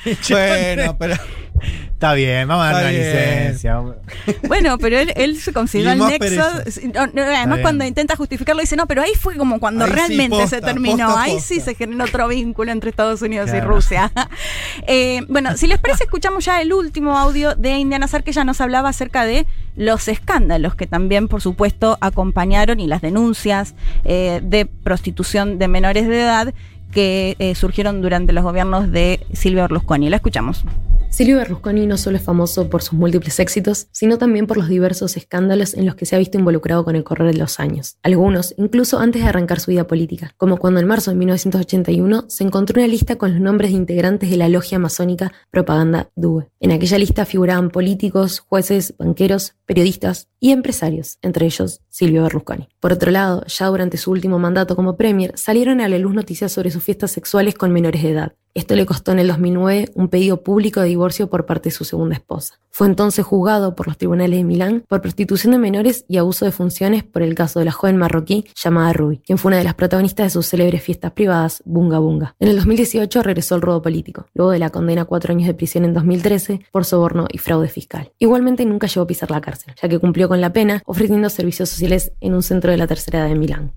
Bueno, 0.31 0.97
pero. 0.99 1.17
Está 1.61 2.13
bien, 2.15 2.47
vamos 2.49 2.67
a 2.67 2.73
dar 2.73 2.83
una 2.83 2.93
licencia. 2.93 3.81
bueno, 4.47 4.77
pero 4.79 4.99
él, 4.99 5.13
él 5.17 5.39
se 5.39 5.53
considera 5.53 5.93
el 5.93 6.01
nexo. 6.01 6.43
no, 6.93 7.07
no, 7.07 7.23
además, 7.23 7.61
cuando 7.63 7.85
intenta 7.85 8.17
justificarlo, 8.17 8.61
dice, 8.61 8.77
no, 8.77 8.87
pero 8.87 9.03
ahí 9.03 9.13
fue 9.19 9.37
como 9.37 9.59
cuando 9.61 9.85
Ahí 9.85 9.91
sí, 9.91 9.97
realmente 9.97 10.37
posta, 10.37 10.57
se 10.57 10.61
terminó. 10.61 11.07
posta, 11.07 11.23
ahí 11.23 11.41
sí 11.41 11.61
se 11.61 11.75
generó 11.75 12.05
otro 12.05 12.29
vínculo 12.29 12.73
entre 12.73 12.91
Estados 12.91 13.23
Unidos 13.23 13.51
y. 13.55 13.61
Rusia. 13.61 14.11
Eh, 14.87 15.23
bueno, 15.29 15.57
si 15.57 15.67
les 15.67 15.79
parece, 15.79 16.05
escuchamos 16.05 16.45
ya 16.45 16.61
el 16.61 16.73
último 16.73 17.17
audio 17.17 17.55
de 17.55 17.71
Indiana 17.77 18.09
Sar, 18.09 18.23
que 18.25 18.33
ya 18.33 18.45
nos 18.45 18.61
hablaba 18.61 18.89
acerca 18.89 19.25
de 19.25 19.47
los 19.77 20.09
escándalos 20.09 20.75
que 20.75 20.87
también, 20.87 21.29
por 21.29 21.41
supuesto, 21.41 21.97
acompañaron 22.01 22.81
y 22.81 22.87
las 22.87 23.01
denuncias 23.01 23.75
eh, 24.05 24.41
de 24.43 24.67
prostitución 24.67 25.59
de 25.59 25.69
menores 25.69 26.07
de 26.09 26.21
edad 26.21 26.55
que 26.93 27.37
eh, 27.39 27.55
surgieron 27.55 28.03
durante 28.03 28.33
los 28.33 28.45
gobiernos 28.45 28.91
de 28.91 29.21
Silvio 29.33 29.63
Berlusconi. 29.63 30.11
La 30.11 30.17
escuchamos. 30.17 30.65
Silvio 31.15 31.37
Berlusconi 31.37 31.87
no 31.87 31.97
solo 31.97 32.17
es 32.17 32.25
famoso 32.25 32.69
por 32.69 32.83
sus 32.83 32.95
múltiples 32.95 33.39
éxitos, 33.39 33.87
sino 33.93 34.19
también 34.19 34.49
por 34.49 34.57
los 34.57 34.69
diversos 34.69 35.17
escándalos 35.17 35.75
en 35.75 35.87
los 35.87 35.95
que 35.95 36.07
se 36.07 36.17
ha 36.17 36.19
visto 36.19 36.39
involucrado 36.39 36.85
con 36.85 36.97
el 36.97 37.05
correr 37.05 37.33
de 37.33 37.39
los 37.39 37.61
años. 37.61 37.99
Algunos, 38.03 38.53
incluso 38.59 38.99
antes 38.99 39.23
de 39.23 39.29
arrancar 39.29 39.61
su 39.61 39.71
vida 39.71 39.87
política, 39.87 40.35
como 40.37 40.57
cuando 40.57 40.81
en 40.81 40.89
marzo 40.89 41.13
de 41.13 41.17
1981 41.19 42.25
se 42.27 42.43
encontró 42.43 42.81
una 42.83 42.89
lista 42.89 43.15
con 43.15 43.31
los 43.31 43.41
nombres 43.41 43.71
de 43.71 43.77
integrantes 43.77 44.29
de 44.29 44.37
la 44.37 44.49
logia 44.49 44.81
masónica 44.81 45.33
Propaganda 45.53 46.11
Due. 46.17 46.49
En 46.59 46.73
aquella 46.73 46.99
lista 46.99 47.25
figuraban 47.25 47.71
políticos, 47.71 48.41
jueces, 48.41 48.97
banqueros, 48.99 49.55
periodistas 49.67 50.27
y 50.41 50.51
empresarios, 50.51 51.19
entre 51.23 51.47
ellos 51.47 51.81
Silvio 51.91 52.25
Berlusconi. 52.25 52.71
Por 52.81 52.93
otro 52.93 53.13
lado, 53.13 53.45
ya 53.47 53.67
durante 53.67 53.99
su 53.99 54.11
último 54.11 54.41
mandato 54.41 54.75
como 54.75 54.97
premier, 54.97 55.31
salieron 55.37 55.81
a 55.81 55.89
la 55.89 55.99
luz 56.01 56.13
noticias 56.13 56.51
sobre 56.51 56.73
sus 56.73 56.83
fiestas 56.83 57.13
sexuales 57.13 57.55
con 57.55 57.73
menores 57.73 58.03
de 58.03 58.11
edad. 58.11 58.33
Esto 58.55 58.77
le 58.77 58.87
costó 58.87 59.11
en 59.11 59.19
el 59.19 59.27
2009 59.27 59.91
un 59.95 60.07
pedido 60.07 60.45
público 60.45 60.81
de 60.81 60.87
divorcio 60.87 61.29
por 61.29 61.45
parte 61.45 61.71
de 61.71 61.75
su 61.75 61.85
segunda 61.85 62.15
esposa. 62.15 62.61
Fue 62.71 62.87
entonces 62.87 63.25
juzgado 63.25 63.75
por 63.75 63.89
los 63.89 63.99
tribunales 63.99 64.39
de 64.39 64.45
Milán 64.45 64.85
por 64.87 65.01
prostitución 65.01 65.51
de 65.51 65.59
menores 65.59 66.05
y 66.09 66.19
abuso 66.19 66.45
de 66.45 66.53
funciones 66.53 67.03
por 67.03 67.23
el 67.23 67.35
caso 67.35 67.59
de 67.59 67.65
la 67.65 67.73
joven 67.73 67.97
marroquí 67.97 68.45
llamada 68.55 68.93
Ruby, 68.93 69.19
quien 69.19 69.39
fue 69.39 69.49
una 69.49 69.59
de 69.59 69.65
las 69.65 69.75
protagonistas 69.75 70.27
de 70.27 70.31
sus 70.31 70.47
célebres 70.47 70.85
fiestas 70.85 71.11
privadas, 71.11 71.63
Bunga 71.65 71.99
Bunga. 71.99 72.37
En 72.39 72.47
el 72.47 72.55
2018 72.55 73.25
regresó 73.25 73.57
al 73.57 73.63
ruedo 73.63 73.83
político, 73.83 74.27
luego 74.35 74.53
de 74.53 74.61
la 74.61 74.71
condena 74.71 75.03
a 75.03 75.07
cuatro 75.07 75.33
años 75.33 75.49
de 75.49 75.55
prisión 75.55 75.85
en 75.85 75.93
2013 75.93 76.61
por 76.71 76.85
soborno 76.85 77.27
y 77.33 77.39
fraude 77.39 77.69
fiscal. 77.69 78.13
Igualmente 78.21 78.65
nunca 78.65 78.87
llegó 78.87 79.03
a 79.03 79.09
pisar 79.09 79.33
la 79.33 79.41
cárcel, 79.41 79.75
ya 79.83 79.89
que 79.89 79.99
cumplió 79.99 80.29
con 80.29 80.41
la 80.41 80.53
pena 80.53 80.81
ofreciendo 80.87 81.29
servicios 81.29 81.71
sociales 81.71 82.13
en 82.21 82.35
un 82.35 82.43
centro 82.45 82.71
de 82.71 82.77
la 82.77 82.87
tercera 82.87 83.19
edad 83.19 83.29
de 83.31 83.35
Milán. 83.35 83.73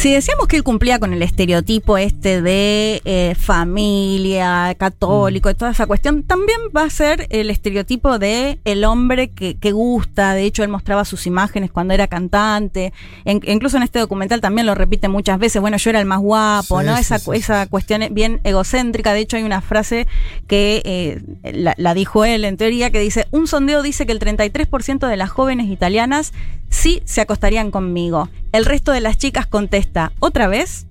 Si 0.00 0.10
decíamos 0.14 0.46
que 0.46 0.56
él 0.56 0.62
cumplía 0.62 0.98
con 0.98 1.12
el 1.12 1.22
estereotipo 1.22 1.98
este 1.98 2.40
de 2.40 3.02
eh, 3.04 3.34
familia, 3.38 4.74
católico, 4.78 5.50
y 5.50 5.54
toda 5.54 5.72
esa 5.72 5.84
cuestión, 5.86 6.22
también 6.22 6.58
va 6.74 6.84
a 6.84 6.88
ser 6.90 7.26
el 7.28 7.50
estereotipo 7.50 8.18
de 8.18 8.60
el 8.64 8.84
hombre 8.86 9.28
que, 9.28 9.58
que 9.58 9.72
gusta. 9.72 10.32
De 10.32 10.44
hecho, 10.44 10.62
él 10.62 10.70
mostraba 10.70 11.04
sus 11.04 11.26
imágenes 11.26 11.70
cuando 11.70 11.92
era 11.92 12.06
cantante. 12.06 12.94
En- 13.26 13.42
incluso 13.46 13.76
en 13.76 13.82
este 13.82 13.98
documental 13.98 14.40
también 14.40 14.66
lo 14.66 14.74
repite 14.74 15.08
muchas 15.08 15.38
veces. 15.38 15.60
Bueno, 15.60 15.76
yo 15.76 15.90
era 15.90 16.00
el 16.00 16.06
más 16.06 16.20
guapo, 16.20 16.80
Sí, 16.80 16.86
¿no? 16.86 16.94
sí, 16.94 17.00
esa 17.02 17.18
sí, 17.18 17.30
esa 17.34 17.66
cuestión 17.66 18.02
bien 18.10 18.40
egocéntrica. 18.44 19.12
De 19.12 19.20
hecho, 19.20 19.36
hay 19.36 19.42
una 19.42 19.60
frase 19.60 20.06
que 20.46 20.80
eh, 20.86 21.52
la, 21.52 21.74
la 21.76 21.92
dijo 21.92 22.24
él 22.24 22.46
en 22.46 22.56
teoría, 22.56 22.90
que 22.90 23.00
dice, 23.00 23.26
un 23.32 23.46
sondeo 23.46 23.82
dice 23.82 24.06
que 24.06 24.12
el 24.12 24.18
33% 24.20 25.06
de 25.06 25.16
las 25.18 25.28
jóvenes 25.28 25.66
italianas 25.70 26.32
sí 26.70 27.02
se 27.04 27.20
acostarían 27.20 27.70
conmigo. 27.70 28.30
El 28.52 28.64
resto 28.64 28.92
de 28.92 29.00
las 29.00 29.18
chicas 29.18 29.46
¿otra 30.20 30.46
vez? 30.48 30.86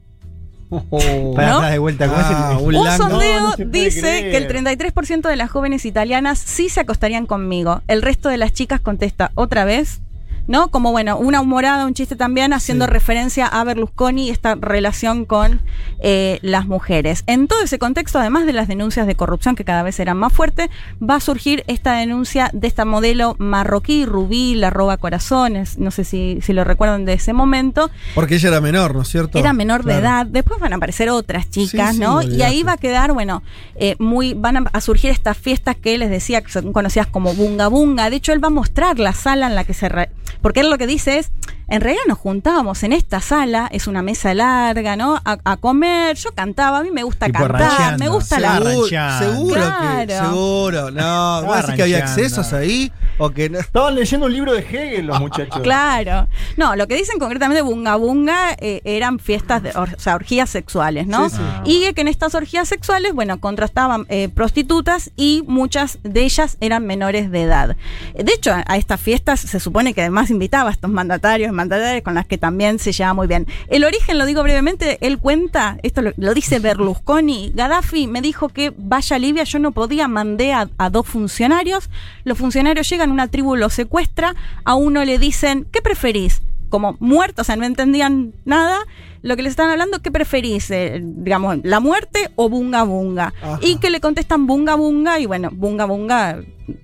Para 1.36 1.50
¿No? 1.50 1.56
atrás 1.58 1.72
de 1.72 1.80
vuelta, 1.80 2.08
¿cómo 2.08 2.20
es 2.22 2.28
el- 2.28 2.36
Ah, 2.36 2.58
un 2.62 2.98
sondeo 2.98 3.40
No, 3.40 3.50
no 3.58 3.66
dice 3.72 4.02
creer. 4.02 4.32
que 4.32 4.38
el 4.38 4.48
33% 4.48 5.28
de 5.28 5.36
las 5.36 5.50
jóvenes 5.50 5.84
italianas 5.86 6.38
sí 6.38 6.70
se 6.70 6.80
acostarían 6.80 7.26
conmigo. 7.26 7.82
El 7.88 8.04
resto 8.04 8.30
de 8.30 8.38
las 8.38 8.54
chicas 8.54 8.80
contesta, 8.80 9.32
¿otra 9.34 9.66
vez? 9.66 10.02
¿No? 10.50 10.70
Como 10.70 10.92
bueno, 10.92 11.16
una 11.18 11.40
humorada, 11.42 11.86
un 11.86 11.94
chiste 11.94 12.16
también 12.16 12.54
haciendo 12.54 12.86
Sí. 12.86 12.92
referencia 12.92 13.46
a 13.46 13.64
Berlusconi 13.64 14.28
y 14.28 14.30
esta 14.32 14.56
relación 14.56 15.24
con 15.26 15.62
eh, 16.00 16.40
las 16.42 16.66
mujeres. 16.66 17.24
En 17.28 17.48
todo 17.48 17.62
ese 17.62 17.78
contexto, 17.78 18.18
además 18.20 18.46
de 18.48 18.54
las 18.54 18.68
denuncias 18.68 19.06
de 19.06 19.14
corrupción 19.16 19.56
que 19.56 19.64
cada 19.64 19.84
vez 19.84 20.00
eran 20.00 20.18
más 20.18 20.34
fuertes, 20.34 20.70
va 21.02 21.16
a 21.16 21.20
surgir 21.20 21.64
esta 21.68 21.94
denuncia 21.94 22.50
de 22.52 22.68
esta 22.68 22.84
modelo 22.84 23.36
marroquí, 23.38 24.06
Rubí, 24.06 24.56
la 24.56 24.72
roba 24.72 24.98
corazones, 24.98 25.78
no 25.78 25.92
sé 25.92 26.04
si, 26.04 26.40
si 26.42 26.52
lo 26.54 26.64
recuerdan 26.64 27.06
de 27.06 27.14
ese 27.14 27.32
momento, 27.32 27.92
Porque 28.16 28.36
ella 28.36 28.50
era 28.50 28.60
menor, 28.62 28.96
¿no 28.96 29.04
es 29.04 29.08
cierto? 29.10 29.38
era 29.38 29.54
menor 29.54 29.84
de 29.86 29.94
edad. 29.96 30.26
Después 30.26 30.60
van 30.60 30.74
a 30.74 30.78
aparecer 30.78 31.10
otras 31.12 31.50
chicas, 31.52 31.92
Sí, 31.92 31.98
sí, 31.98 32.02
¿no? 32.02 32.24
Y 32.24 32.42
ahí 32.42 32.64
va 32.64 32.72
a 32.74 32.78
quedar, 32.78 33.14
bueno, 33.14 33.44
eh, 33.76 33.96
muy, 34.00 34.34
van 34.34 34.58
a, 34.58 34.64
a 34.74 34.82
surgir 34.82 35.12
estas 35.12 35.38
fiestas 35.38 35.76
que 35.76 35.96
les 36.00 36.10
decía 36.10 36.42
que 36.42 36.50
son 36.52 36.74
conocidas 36.74 37.06
como 37.06 37.36
bunga 37.36 37.68
bunga. 37.68 38.10
De 38.10 38.16
hecho, 38.16 38.34
él 38.34 38.44
va 38.44 38.48
a 38.48 38.52
mostrar 38.52 38.98
la 38.98 39.14
sala 39.14 39.46
en 39.46 39.54
la 39.54 39.64
que 39.64 39.76
se, 39.76 39.90
re- 39.90 40.10
porque 40.42 40.62
él 40.62 40.70
lo 40.70 40.78
que 40.78 40.88
dice 40.88 41.20
es, 41.20 41.32
en 41.70 41.82
realidad 41.82 42.04
nos 42.08 42.18
juntábamos 42.18 42.84
en 42.84 42.94
esta 42.94 43.20
sala, 43.22 43.68
es 43.72 43.88
una 43.88 44.02
mesa 44.02 44.34
larga, 44.34 44.96
¿no? 44.96 45.16
A, 45.26 45.38
a 45.44 45.58
comer, 45.58 46.16
yo 46.18 46.32
cantaba, 46.34 46.80
a 46.80 46.84
mí 46.84 46.92
me 46.92 47.04
gusta 47.04 47.28
Tipo 47.28 47.40
cantar, 47.40 47.62
rancheando. 47.62 48.04
me 48.04 48.10
gusta 48.10 48.36
Sí. 48.36 48.42
la... 48.42 48.54
Seguro, 48.58 48.72
rancheando. 48.82 49.26
seguro 49.34 49.62
que, 49.62 50.06
Claro. 50.06 50.26
seguro. 50.30 50.92
No, 50.92 51.44
¿vos 51.44 51.58
decís 51.62 51.76
que 51.76 51.84
había 51.84 51.98
accesos 52.00 52.54
ahí? 52.54 52.92
O 53.18 53.30
que 53.32 53.50
no? 53.50 53.60
Estaban 53.60 53.96
leyendo 53.96 54.28
un 54.28 54.34
libro 54.34 54.54
de 54.54 54.60
Hegel 54.60 55.08
los 55.08 55.20
muchachos. 55.20 55.60
Claro. 55.62 56.28
No, 56.56 56.76
lo 56.78 56.88
que 56.88 56.96
dicen 56.96 57.20
concretamente 57.20 57.62
Bunga 57.62 57.96
Bunga 57.98 58.56
eh, 58.60 58.82
eran 58.86 59.20
fiestas, 59.20 59.62
de, 59.62 59.72
or- 59.76 59.94
o 59.96 60.00
sea, 60.00 60.16
orgías 60.16 60.50
sexuales, 60.50 61.06
¿no? 61.06 61.30
Sí, 61.30 61.36
sí. 61.36 61.42
Y 61.88 61.94
que 61.94 62.02
en 62.02 62.08
estas 62.08 62.34
orgías 62.34 62.68
sexuales, 62.70 63.14
bueno, 63.14 63.40
contrastaban 63.42 64.06
eh, 64.10 64.30
prostitutas 64.30 65.12
y 65.18 65.44
muchas 65.48 66.00
de 66.04 66.22
ellas 66.22 66.58
eran 66.62 66.86
menores 66.86 67.30
de 67.30 67.42
edad. 67.44 67.76
De 68.16 68.32
hecho, 68.34 68.54
a, 68.54 68.64
a 68.68 68.78
estas 68.78 69.02
fiestas 69.02 69.42
se 69.42 69.60
supone 69.60 69.94
que 69.94 70.02
además 70.02 70.30
invitaba 70.30 70.70
a 70.70 70.72
estos 70.72 70.90
mandatarios, 70.90 71.52
mandatarias 71.60 72.04
con 72.04 72.14
las 72.14 72.26
que 72.26 72.38
también 72.38 72.80
se 72.80 72.94
llevaba 72.94 73.14
muy 73.14 73.28
bien. 73.28 73.46
El 73.68 73.84
origen, 73.84 74.18
lo 74.18 74.26
digo 74.26 74.42
brevemente, 74.44 74.98
él 75.02 75.18
cuenta, 75.20 75.78
esto 75.84 76.02
lo, 76.02 76.12
lo 76.16 76.34
dice 76.34 76.60
Berlusconi, 76.60 77.52
Gaddafi 77.54 78.08
me 78.08 78.22
dijo 78.22 78.48
que 78.48 78.72
vaya 78.78 79.18
a 79.18 79.20
Libia, 79.20 79.44
yo 79.44 79.60
no 79.60 79.72
podía, 79.72 80.08
mandé 80.08 80.54
a, 80.54 80.70
a 80.78 80.90
dos 80.90 81.06
funcionarios, 81.06 81.90
los 82.24 82.38
funcionarios 82.38 82.90
llegan, 82.90 83.12
una 83.12 83.28
tribu 83.28 83.56
lo 83.56 83.70
secuestra, 83.70 84.36
a 84.64 84.76
uno 84.76 85.04
le 85.04 85.20
dicen, 85.20 85.68
¿qué 85.72 85.82
preferís? 85.82 86.42
Como 86.70 86.96
muerto, 87.00 87.42
o 87.42 87.46
sea, 87.46 87.56
no 87.56 87.66
entendían 87.66 88.34
nada. 88.46 88.78
Lo 89.22 89.36
que 89.36 89.42
les 89.44 89.50
están 89.52 89.70
hablando, 89.70 90.00
¿qué 90.02 90.12
preferís? 90.12 90.72
Eh, 90.72 91.02
digamos, 91.04 91.58
¿la 91.64 91.80
muerte 91.82 92.30
o 92.36 92.48
bunga 92.48 92.84
bunga? 92.84 93.34
Ajá. 93.42 93.60
Y 93.62 93.78
que 93.78 93.90
le 93.90 94.00
contestan 94.00 94.48
bunga 94.48 94.76
bunga, 94.76 95.20
y 95.20 95.26
bueno, 95.26 95.50
bunga 95.52 95.86
bunga 95.86 96.40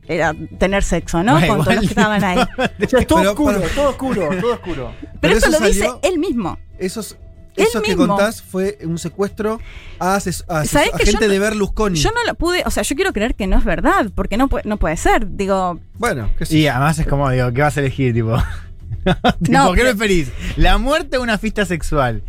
era 0.08 0.34
tener 0.60 0.84
sexo, 0.84 1.24
¿no? 1.24 1.34
Bueno, 1.34 1.48
Con 1.56 1.64
todos 1.64 1.76
los 1.76 1.84
que 1.86 1.90
estaban 1.90 2.24
ahí. 2.24 2.40
O 2.40 2.88
sea, 2.90 3.00
es 3.00 3.08
todo 3.08 3.20
Pero, 3.20 3.30
oscuro, 3.32 3.62
todo 3.74 3.90
oscuro, 3.90 4.30
todo 4.42 4.54
oscuro. 4.54 4.92
Pero, 5.00 5.12
Pero 5.22 5.38
eso, 5.38 5.48
eso 5.50 5.60
lo 5.60 5.66
dice 5.68 5.90
él 6.02 6.20
mismo. 6.20 6.58
Esos, 6.78 7.16
eso 7.56 7.82
que 7.82 7.90
mismo. 7.96 8.08
contás 8.08 8.42
fue 8.42 8.80
un 8.84 8.98
secuestro 8.98 9.62
a, 10.00 10.18
ases- 10.18 10.44
a 10.50 10.64
ases- 10.64 10.72
¿Sabés 10.72 10.94
a 10.94 10.98
que 10.98 11.06
gente 11.06 11.28
no- 11.28 11.32
de 11.32 11.40
Berlusconi. 11.40 11.98
Yo 11.98 12.10
no 12.12 12.22
lo 12.26 12.36
pude, 12.36 12.64
o 12.66 12.70
sea, 12.72 12.84
yo 12.84 12.96
quiero 12.98 13.14
creer 13.14 13.36
que 13.36 13.48
no 13.48 13.58
es 13.58 13.64
verdad, 13.64 14.12
porque 14.14 14.36
no, 14.36 14.50
puede- 14.50 14.68
no 14.68 14.76
puede 14.76 14.98
ser. 14.98 15.38
Digo, 15.38 15.80
Bueno, 16.00 16.30
qué 16.38 16.46
sé 16.46 16.58
Y 16.58 16.68
además 16.68 17.00
es 17.00 17.08
como, 17.08 17.30
digo, 17.30 17.54
¿qué 17.54 17.62
vas 17.62 17.78
a 17.78 17.80
elegir? 17.80 18.14
Tipo, 18.14 18.36
tipo 19.44 19.52
No, 19.52 19.74
¿qué 19.74 19.82
preferís? 19.82 20.32
¿La 20.56 20.78
muerte 20.78 21.18
o 21.18 21.22
una 21.22 21.38
fiesta 21.38 21.66
sexual? 21.66 22.24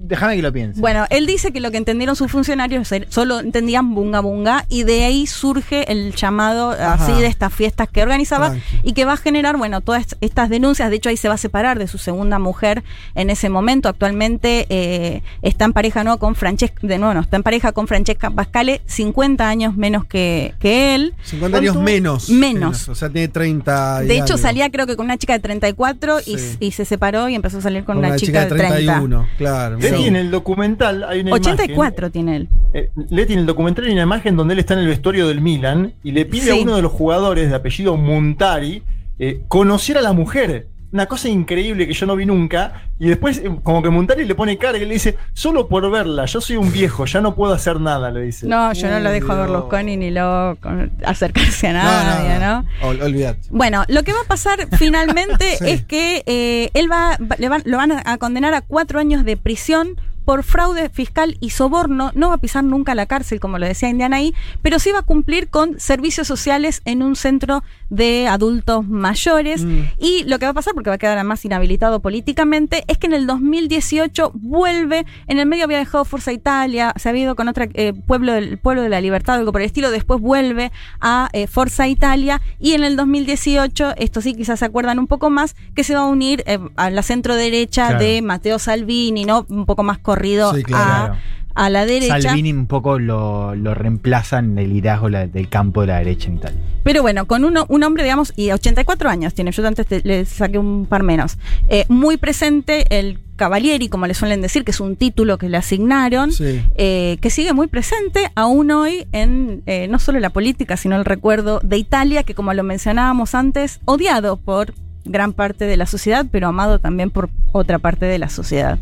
Déjame 0.00 0.36
que 0.36 0.42
lo 0.42 0.52
piense. 0.52 0.80
Bueno, 0.80 1.06
él 1.10 1.26
dice 1.26 1.52
que 1.52 1.60
lo 1.60 1.70
que 1.70 1.76
entendieron 1.76 2.14
sus 2.14 2.30
funcionarios 2.30 2.88
solo 3.08 3.40
entendían 3.40 3.94
bunga 3.94 4.20
bunga 4.20 4.64
y 4.68 4.84
de 4.84 5.04
ahí 5.04 5.26
surge 5.26 5.90
el 5.90 6.14
llamado 6.14 6.70
Ajá. 6.70 6.94
así 6.94 7.12
de 7.20 7.26
estas 7.26 7.52
fiestas 7.52 7.88
que 7.88 8.02
organizaba 8.02 8.50
Tranqui. 8.50 8.80
y 8.84 8.92
que 8.92 9.04
va 9.04 9.14
a 9.14 9.16
generar, 9.16 9.56
bueno, 9.56 9.80
todas 9.80 10.16
estas 10.20 10.48
denuncias. 10.50 10.90
De 10.90 10.96
hecho, 10.96 11.08
ahí 11.08 11.16
se 11.16 11.28
va 11.28 11.34
a 11.34 11.38
separar 11.38 11.78
de 11.78 11.88
su 11.88 11.98
segunda 11.98 12.38
mujer 12.38 12.84
en 13.16 13.28
ese 13.30 13.48
momento. 13.48 13.88
Actualmente 13.88 14.66
eh, 14.70 15.22
está 15.42 15.64
en 15.64 15.72
pareja 15.72 16.04
no 16.04 16.18
con 16.18 16.34
Francesca, 16.36 16.78
de 16.86 16.98
nuevo, 16.98 17.14
no, 17.14 17.20
está 17.20 17.36
en 17.36 17.42
pareja 17.42 17.72
con 17.72 17.88
Francesca 17.88 18.30
Pascale, 18.30 18.80
50 18.86 19.48
años 19.48 19.76
menos 19.76 20.04
que, 20.04 20.54
que 20.60 20.94
él. 20.94 21.14
50 21.24 21.58
años 21.58 21.76
menos. 21.76 22.30
Menos. 22.30 22.88
O 22.88 22.94
sea, 22.94 23.08
tiene 23.10 23.28
30. 23.28 24.02
y 24.04 24.06
De 24.06 24.14
hecho, 24.14 24.34
algo. 24.34 24.38
salía 24.38 24.70
creo 24.70 24.86
que 24.86 24.96
con 24.96 25.06
una 25.06 25.16
chica 25.18 25.32
de 25.32 25.40
34 25.40 26.20
y, 26.24 26.38
Sí. 26.38 26.56
y 26.60 26.70
se 26.70 26.84
separó 26.84 27.28
y 27.28 27.34
empezó 27.34 27.58
a 27.58 27.62
salir 27.62 27.82
con, 27.84 27.96
Con 27.96 28.04
una, 28.04 28.16
chica, 28.16 28.42
de 28.42 28.46
30. 28.50 28.74
31, 28.76 29.28
claro. 29.36 29.78
Leti 29.90 30.06
en 30.06 30.16
el 30.16 30.30
documental 30.30 31.04
hay 31.04 31.20
una 31.20 31.32
84 31.32 32.10
tiene 32.10 32.36
él. 32.36 32.48
Eh, 32.74 32.90
Leti 33.10 33.32
en 33.32 33.40
el 33.40 33.46
documental 33.46 33.84
hay 33.86 33.92
una 33.92 34.02
imagen 34.02 34.36
donde 34.36 34.54
él 34.54 34.60
está 34.60 34.74
en 34.74 34.80
el 34.80 34.88
vestuario 34.88 35.28
del 35.28 35.40
Milan 35.40 35.92
y 36.02 36.12
le 36.12 36.24
pide 36.26 36.44
Sí. 36.44 36.50
a 36.50 36.54
uno 36.62 36.76
de 36.76 36.82
los 36.82 36.92
jugadores 36.92 37.48
de 37.50 37.56
apellido 37.56 37.96
Montari 37.96 38.82
eh, 39.18 39.40
conocer 39.48 39.98
a 39.98 40.02
la 40.02 40.12
mujer. 40.12 40.66
Una 40.90 41.04
cosa 41.06 41.28
increíble 41.28 41.86
que 41.86 41.92
yo 41.92 42.06
no 42.06 42.16
vi 42.16 42.24
nunca. 42.24 42.84
Y 42.98 43.08
después, 43.08 43.38
eh, 43.38 43.50
como 43.62 43.82
que 43.82 43.90
Montari 43.90 44.24
le 44.24 44.34
pone 44.34 44.56
cara 44.56 44.78
y 44.78 44.86
le 44.86 44.94
dice: 44.94 45.16
Solo 45.34 45.68
por 45.68 45.90
verla, 45.90 46.24
yo 46.24 46.40
soy 46.40 46.56
un 46.56 46.72
viejo, 46.72 47.04
ya 47.04 47.20
no 47.20 47.34
puedo 47.34 47.52
hacer 47.52 47.78
nada, 47.80 48.10
le 48.10 48.22
dice. 48.22 48.46
No, 48.46 48.72
yo 48.72 48.88
no 48.90 48.98
lo 49.00 49.10
dejo 49.10 49.32
a 49.32 49.36
no. 49.36 49.40
Berlusconi 49.42 49.96
ni 49.98 50.10
lo 50.10 50.56
acercarse 51.04 51.68
a 51.68 51.72
nadie, 51.74 52.38
¿no? 52.38 52.64
Ol- 52.88 53.02
olvídate. 53.02 53.40
Bueno, 53.50 53.84
lo 53.88 54.02
que 54.02 54.12
va 54.12 54.20
a 54.24 54.28
pasar 54.28 54.66
finalmente 54.78 55.56
Sí. 55.58 55.64
es 55.68 55.84
que 55.84 56.22
eh, 56.26 56.70
él 56.74 56.90
va, 56.90 57.16
va- 57.20 57.36
le 57.38 57.48
van, 57.48 57.62
lo 57.64 57.76
van 57.76 57.92
a 57.92 58.16
condenar 58.18 58.54
a 58.54 58.60
cuatro 58.62 58.98
años 58.98 59.24
de 59.24 59.36
prisión 59.36 60.00
por 60.24 60.42
fraude 60.42 60.90
fiscal 60.90 61.36
y 61.40 61.50
soborno. 61.50 62.12
No 62.14 62.28
va 62.28 62.34
a 62.34 62.38
pisar 62.38 62.62
nunca 62.62 62.94
la 62.94 63.06
cárcel, 63.06 63.40
como 63.40 63.58
lo 63.58 63.64
decía 63.66 63.88
Indiana 63.88 64.16
ahí, 64.18 64.34
pero 64.60 64.78
sí 64.78 64.90
va 64.92 64.98
a 64.98 65.02
cumplir 65.02 65.48
con 65.48 65.80
servicios 65.80 66.26
sociales 66.26 66.82
en 66.84 67.02
un 67.02 67.16
centro 67.16 67.62
de 67.90 68.28
adultos 68.28 68.86
mayores. 68.86 69.64
Mm. 69.64 69.80
Y 69.98 70.24
lo 70.24 70.38
que 70.38 70.46
va 70.46 70.50
a 70.50 70.54
pasar, 70.54 70.74
porque 70.74 70.90
va 70.90 70.94
a 70.94 70.98
quedar 70.98 71.16
además 71.18 71.44
inhabilitado 71.44 72.00
políticamente, 72.00 72.84
es 72.88 72.98
que 72.98 73.06
en 73.06 73.14
el 73.14 73.26
2018 73.26 74.32
vuelve, 74.34 75.06
en 75.26 75.38
el 75.38 75.46
medio 75.46 75.64
había 75.64 75.78
dejado 75.78 76.04
Forza 76.04 76.32
Italia, 76.32 76.92
se 76.96 77.08
había 77.08 77.22
ido 77.24 77.36
con 77.36 77.48
otro 77.48 77.64
pueblo, 78.06 78.32
del, 78.32 78.58
pueblo 78.58 78.82
de 78.82 78.88
la 78.88 79.00
Libertad, 79.00 79.36
algo 79.36 79.52
por 79.52 79.60
el 79.60 79.66
estilo, 79.66 79.90
después 79.90 80.20
vuelve 80.20 80.72
a 81.00 81.28
eh, 81.32 81.46
Forza 81.46 81.88
Italia 81.88 82.40
y 82.58 82.72
en 82.72 82.84
el 82.84 82.96
2018, 82.96 83.94
esto 83.96 84.20
sí 84.20 84.34
quizás 84.34 84.58
se 84.58 84.64
acuerdan 84.64 84.98
un 84.98 85.06
poco 85.06 85.30
más, 85.30 85.56
que 85.74 85.84
se 85.84 85.94
va 85.94 86.00
a 86.00 86.06
unir 86.06 86.42
eh, 86.46 86.58
a 86.76 86.90
la 86.90 87.02
centro 87.02 87.34
derecha 87.34 87.88
Claro. 87.88 88.04
de 88.04 88.22
Matteo 88.22 88.58
Salvini, 88.58 89.24
¿no? 89.24 89.46
Un 89.48 89.66
poco 89.66 89.82
más 89.82 89.98
corrido 89.98 90.52
Sí, 90.54 90.62
claro. 90.62 91.14
a, 91.14 91.18
a 91.58 91.70
la 91.70 91.84
derecha. 91.86 92.20
Salvini 92.20 92.52
un 92.52 92.66
poco 92.66 92.98
lo, 92.98 93.54
lo 93.54 93.74
reemplaza 93.74 94.38
en 94.38 94.58
el 94.58 94.70
liderazgo 94.70 95.10
del 95.10 95.48
campo 95.48 95.80
de 95.82 95.88
la 95.88 95.98
derecha 95.98 96.28
en 96.28 96.36
Italia. 96.36 96.58
Pero 96.84 97.02
bueno, 97.02 97.26
con 97.26 97.44
uno, 97.44 97.66
un 97.68 97.82
hombre, 97.82 98.02
digamos, 98.04 98.32
y 98.36 98.50
84 98.52 99.10
años 99.10 99.34
tiene, 99.34 99.50
yo 99.52 99.66
antes 99.66 99.86
te- 99.86 100.00
le 100.04 100.24
saqué 100.24 100.58
un 100.58 100.86
par 100.86 101.02
menos, 101.02 101.36
eh, 101.68 101.84
muy 101.88 102.16
presente 102.16 102.86
el 102.98 103.18
Cavalieri, 103.36 103.88
como 103.88 104.06
le 104.06 104.14
suelen 104.14 104.40
decir, 104.40 104.64
que 104.64 104.70
es 104.72 104.80
un 104.80 104.96
título 104.96 105.38
que 105.38 105.48
le 105.48 105.56
asignaron, 105.58 106.32
Sí. 106.32 106.60
eh, 106.76 107.18
que 107.20 107.30
sigue 107.30 107.52
muy 107.52 107.66
presente 107.68 108.30
aún 108.34 108.70
hoy 108.72 109.06
en 109.12 109.62
eh, 109.66 109.86
no 109.88 109.98
solo 110.00 110.18
la 110.18 110.30
política, 110.30 110.76
sino 110.76 110.96
el 110.96 111.04
recuerdo 111.04 111.60
de 111.62 111.76
Italia, 111.76 112.22
que 112.24 112.34
como 112.34 112.52
lo 112.54 112.62
mencionábamos 112.64 113.34
antes, 113.36 113.78
odiado 113.84 114.36
por 114.38 114.74
gran 115.04 115.32
parte 115.32 115.66
de 115.66 115.76
la 115.76 115.86
sociedad, 115.86 116.26
pero 116.30 116.48
amado 116.48 116.80
también 116.80 117.10
por 117.10 117.30
otra 117.52 117.78
parte 117.78 118.06
de 118.06 118.18
la 118.18 118.28
sociedad. 118.28 118.78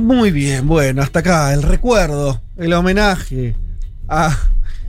Muy 0.00 0.32
bien, 0.32 0.66
bueno, 0.66 1.02
hasta 1.02 1.20
acá 1.20 1.54
el 1.54 1.62
recuerdo, 1.62 2.42
el 2.56 2.72
homenaje 2.72 3.54
a 4.08 4.36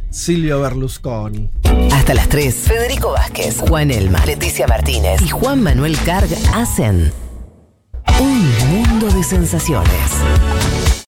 Silvio 0.10 0.62
Berlusconi. 0.62 1.52
Hasta 1.92 2.16
las 2.16 2.28
3. 2.28 2.56
Federico 2.56 3.12
Vázquez, 3.12 3.60
Juan 3.60 3.92
Elma, 3.92 4.26
Leticia 4.26 4.66
Martínez 4.66 5.22
y 5.22 5.30
Juan 5.30 5.62
Manuel 5.62 5.96
Carg 6.00 6.30
hacen 6.56 7.14
un 8.20 8.50
mundo 8.72 9.12
de 9.12 9.24
sensaciones. 9.24 9.92